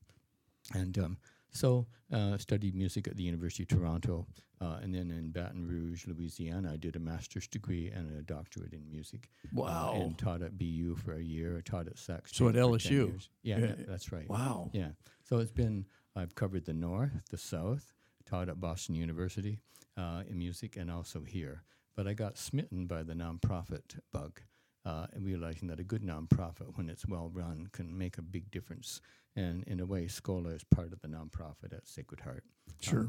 [0.74, 1.16] And um,
[1.52, 4.26] So uh, studied music at the University of Toronto,
[4.60, 8.72] uh, and then in Baton Rouge, Louisiana, I did a master's degree and a doctorate
[8.72, 9.28] in music.
[9.44, 9.92] Uh, Wow.
[9.94, 11.60] and taught at BU for a year.
[11.64, 13.28] Taught at Sac So at State for 10 LSU.
[13.42, 13.74] Yeah, Yeah.
[13.86, 14.28] that's right.
[14.28, 14.70] wow.
[14.72, 14.90] Yeah.
[15.24, 15.84] So it's been,
[16.16, 17.92] I've covered the North, the South,
[18.24, 19.58] taught at Boston University
[19.96, 21.64] uh, in music, and also here.
[21.96, 24.40] But I got smitten by the nonprofit bug,
[24.84, 28.50] uh, and realizing that a good nonprofit, when it's well run, can make a big
[28.50, 29.00] difference.
[29.36, 32.44] And in a way, Schola is part of the nonprofit at Sacred Heart.
[32.80, 33.08] Sure.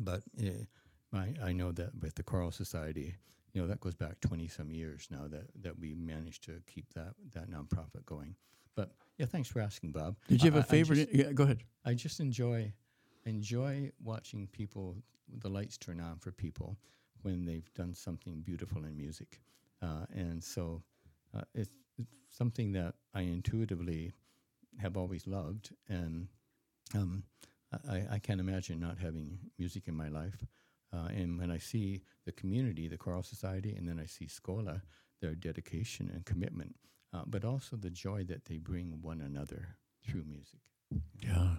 [0.00, 3.14] But uh, I, I know that with the Choral Society,
[3.52, 6.92] you know, that goes back 20 some years now that, that we managed to keep
[6.94, 8.34] that, that nonprofit going.
[8.76, 10.16] But yeah, thanks for asking, Bob.
[10.28, 10.96] Did you have a I- favorite?
[10.96, 11.64] just- yeah, go ahead.
[11.84, 12.72] I just enjoy
[13.26, 14.96] enjoy watching people
[15.40, 16.76] the lights turn on for people
[17.22, 19.40] when they've done something beautiful in music,
[19.82, 20.82] uh, and so
[21.36, 24.12] uh, it's, it's something that I intuitively
[24.78, 26.28] have always loved, and
[26.94, 27.24] um,
[27.88, 30.44] I, I can't imagine not having music in my life.
[30.92, 34.82] Uh, and when I see the community, the choral society, and then I see Schola,
[35.20, 36.76] their dedication and commitment,
[37.12, 39.76] uh, but also the joy that they bring one another
[40.06, 40.60] through music.
[41.20, 41.56] Yeah.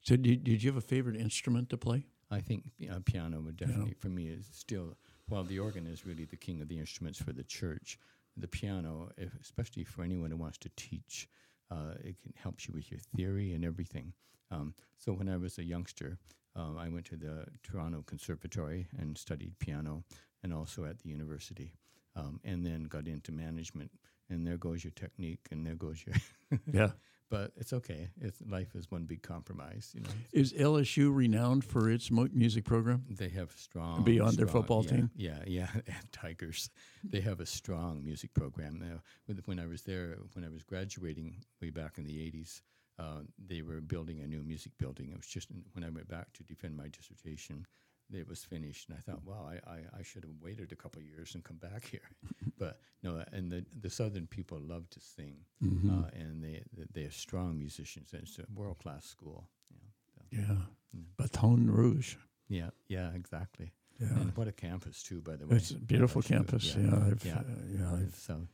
[0.00, 2.06] So did, did you have a favorite instrument to play?
[2.30, 4.96] I think uh, piano would definitely, for me, is still,
[5.28, 7.98] while the organ is really the king of the instruments for the church,
[8.36, 9.10] the piano,
[9.40, 11.28] especially for anyone who wants to teach,
[11.70, 14.12] uh, it can helps you with your theory and everything.
[14.50, 16.18] Um, so when I was a youngster,
[16.56, 20.04] um, I went to the Toronto Conservatory and studied piano,
[20.42, 21.74] and also at the university,
[22.14, 23.90] um, and then got into management.
[24.30, 26.16] And there goes your technique, and there goes your.
[26.72, 26.90] Yeah.
[27.30, 28.08] But it's okay.
[28.20, 30.10] It's life is one big compromise, you know.
[30.32, 33.04] Is LSU renowned for its mo- music program?
[33.10, 35.10] They have strong Beyond their football yeah, team?
[35.16, 36.70] Yeah, yeah, and Tigers.
[37.02, 38.82] They have a strong music program.
[39.26, 42.62] With, when I was there, when I was graduating way back in the '80s,
[42.98, 45.10] uh, they were building a new music building.
[45.10, 47.66] It was just when I went back to defend my dissertation,
[48.12, 51.00] it was finished, and I thought, wow, I, I, I should have waited a couple
[51.00, 52.08] of years and come back here.
[52.58, 55.90] but no, and the the Southern people love to sing, Mm-hmm.
[55.90, 58.12] uh, and they they are strong musicians.
[58.12, 59.48] And it's a world class school.
[59.70, 60.52] You know, so.
[60.52, 61.00] Yeah.
[61.16, 62.16] Baton Rouge.
[62.48, 63.72] Yeah, yeah, exactly.
[64.00, 64.08] Yeah.
[64.20, 65.56] And what a campus too, by the way.
[65.56, 66.76] It's a beautiful campus.
[66.76, 67.38] Yeah, I've, yeah.
[67.38, 67.42] Uh,
[67.78, 68.46] yeah, I've, so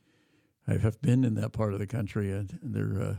[0.67, 3.15] I have been in that part of the country, and they're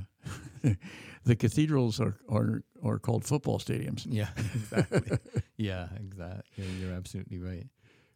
[0.64, 0.74] uh,
[1.24, 4.06] the cathedrals are, are are called football stadiums.
[4.08, 5.18] yeah, exactly.
[5.56, 6.42] yeah, exactly.
[6.56, 7.66] You're, you're absolutely right.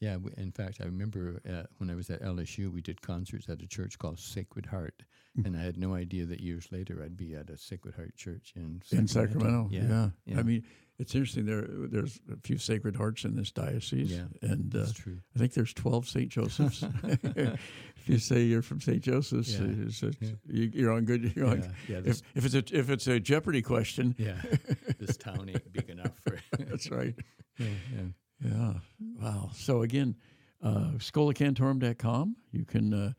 [0.00, 3.48] Yeah, we, in fact, I remember uh, when I was at LSU, we did concerts
[3.48, 5.02] at a church called Sacred Heart.
[5.44, 8.52] And I had no idea that years later I'd be at a Sacred Heart church
[8.56, 9.68] in in Sacramento.
[9.70, 10.10] Yeah.
[10.24, 10.38] yeah.
[10.38, 10.64] I mean,
[10.98, 11.44] it's interesting.
[11.44, 15.18] There, there's a few Sacred Hearts in this diocese, Yeah, and uh, that's true.
[15.34, 16.28] I think there's 12 St.
[16.30, 16.82] Josephs.
[17.02, 17.58] if
[18.06, 19.02] you say you're from St.
[19.02, 19.64] Joseph's, Yeah.
[19.66, 20.36] it's- it's- Yeah.
[20.46, 21.32] you, you're on good.
[21.36, 24.40] You're on, Yeah, yeah, if, if it's a if it's a Jeopardy question, yeah,
[24.98, 26.38] this town ain't big enough for.
[26.58, 27.14] that's right.
[27.58, 28.02] yeah, yeah.
[28.50, 28.72] Yeah.
[29.20, 29.50] Wow.
[29.54, 30.14] So again,
[30.62, 32.36] uh, scholacantorum.com.
[32.52, 33.12] You can uh,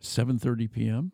[0.00, 1.10] 7.30 p.m.,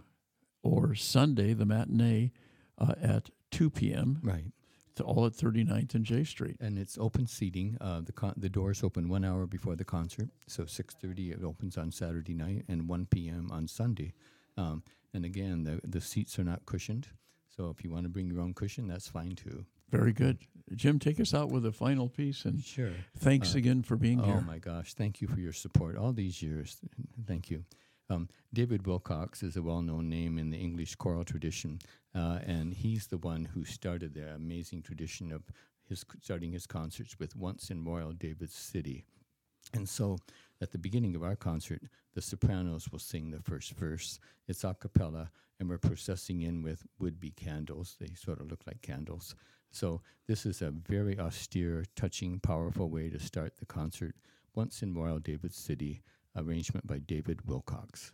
[0.63, 2.33] or Sunday, the matinee,
[2.77, 4.53] uh, at 2 p.m., Right.
[4.97, 6.57] to all at 39th and J Street.
[6.61, 7.79] and it's open seating.
[7.81, 11.43] Uh, the con- the doors open one hour before the concert, so six thirty it
[11.43, 13.49] opens on Saturday night and one p.m.
[13.51, 14.13] on Sunday.
[14.59, 14.83] Um,
[15.15, 17.09] and again, the the seats are not cushioned,
[17.49, 19.65] so if you want to bring your own cushion, that's fine too.
[19.91, 20.39] Very good.
[20.75, 22.93] Jim, take us out with a final piece and Sure.
[23.19, 24.35] thanks Uh, again for being Oh here.
[24.39, 24.95] Oh my gosh!
[24.95, 26.81] Thank you for your support all these years.
[27.27, 27.65] Thank you.
[28.09, 31.81] Um, David Willcocks is a well-known name in the English choral tradition,
[32.15, 35.43] uh, and he's the one who started the amazing tradition of
[35.89, 39.05] his starting his concerts with "Once in Royal David's City."
[39.73, 40.19] And so,
[40.61, 41.83] at the beginning of our concert,
[42.15, 44.19] the sopranos will sing the first verse.
[44.49, 47.97] It's a cappella, and we're processing in with would-be candles.
[48.01, 49.35] They sort of look like candles.
[49.71, 54.15] So this is a very austere, touching, powerful way to start the concert.
[54.55, 56.03] Once in Royal David's City,
[56.35, 58.13] arrangement by David Willcocks.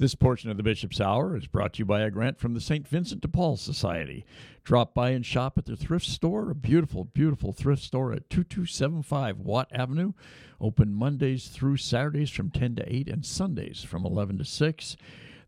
[0.00, 2.60] This portion of the Bishop's Hour is brought to you by a grant from the
[2.60, 2.86] St.
[2.86, 4.24] Vincent de Paul Society.
[4.62, 9.40] Drop by and shop at their thrift store, a beautiful, beautiful thrift store at 2275
[9.40, 10.12] Watt Avenue.
[10.60, 14.96] Open Mondays through Saturdays from 10 to 8 and Sundays from 11 to 6.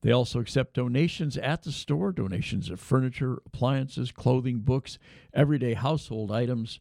[0.02, 4.98] They also accept donations at the store donations of furniture, appliances, clothing, books,
[5.32, 6.80] everyday household items.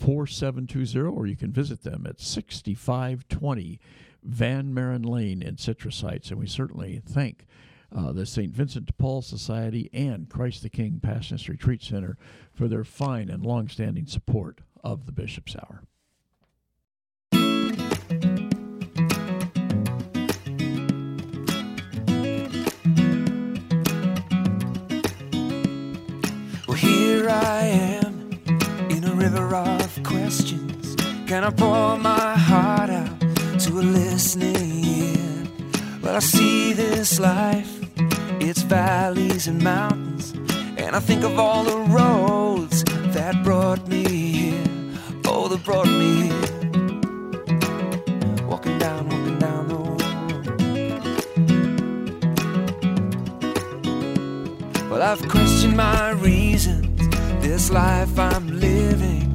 [0.00, 3.78] 4720, or you can visit them at 6520
[4.22, 6.30] Van Maren Lane in Citrus Heights.
[6.30, 7.46] And we certainly thank
[7.94, 8.52] uh, the St.
[8.52, 12.16] Vincent de Paul Society and Christ the King Passionist Retreat Center
[12.52, 15.82] for their fine and long-standing support of the Bishop's Hour.
[29.54, 30.96] Of questions.
[31.26, 33.20] Can I pour my heart out
[33.60, 35.46] to a listening ear?
[36.02, 37.80] Well, I see this life
[38.40, 40.32] its valleys and mountains.
[40.76, 42.84] And I think of all the roads
[43.14, 44.64] that brought me here.
[45.26, 46.32] Oh, that brought me here.
[48.46, 50.02] Walking down, walking down the road.
[54.90, 57.08] Well, I've questioned my reasons,
[57.40, 59.29] this life I'm living.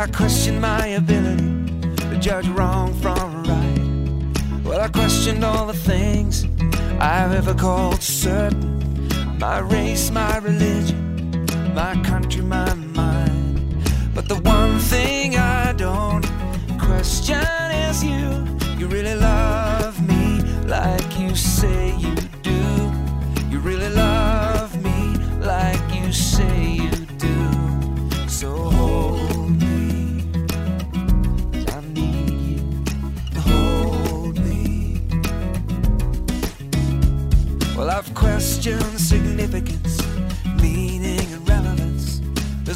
[0.00, 1.44] I question my ability
[1.96, 4.64] to judge wrong from right.
[4.64, 6.46] Well, I questioned all the things
[6.98, 8.78] I've ever called certain.
[9.38, 11.44] My race, my religion,
[11.74, 13.84] my country, my mind.
[14.14, 16.24] But the one thing I don't
[16.78, 17.44] question
[17.90, 18.46] is you.
[18.78, 22.19] You really love me like you say you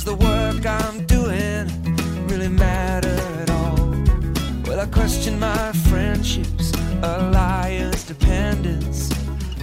[0.05, 1.67] The work I'm doing
[2.29, 3.75] really matter at all?
[4.67, 9.11] Well, I question my friendships, alliance, dependence.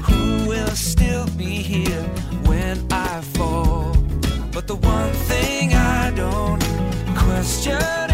[0.02, 2.04] Who will still be here
[2.50, 3.96] when I fall?
[4.52, 6.64] But the one thing I don't
[7.16, 8.11] question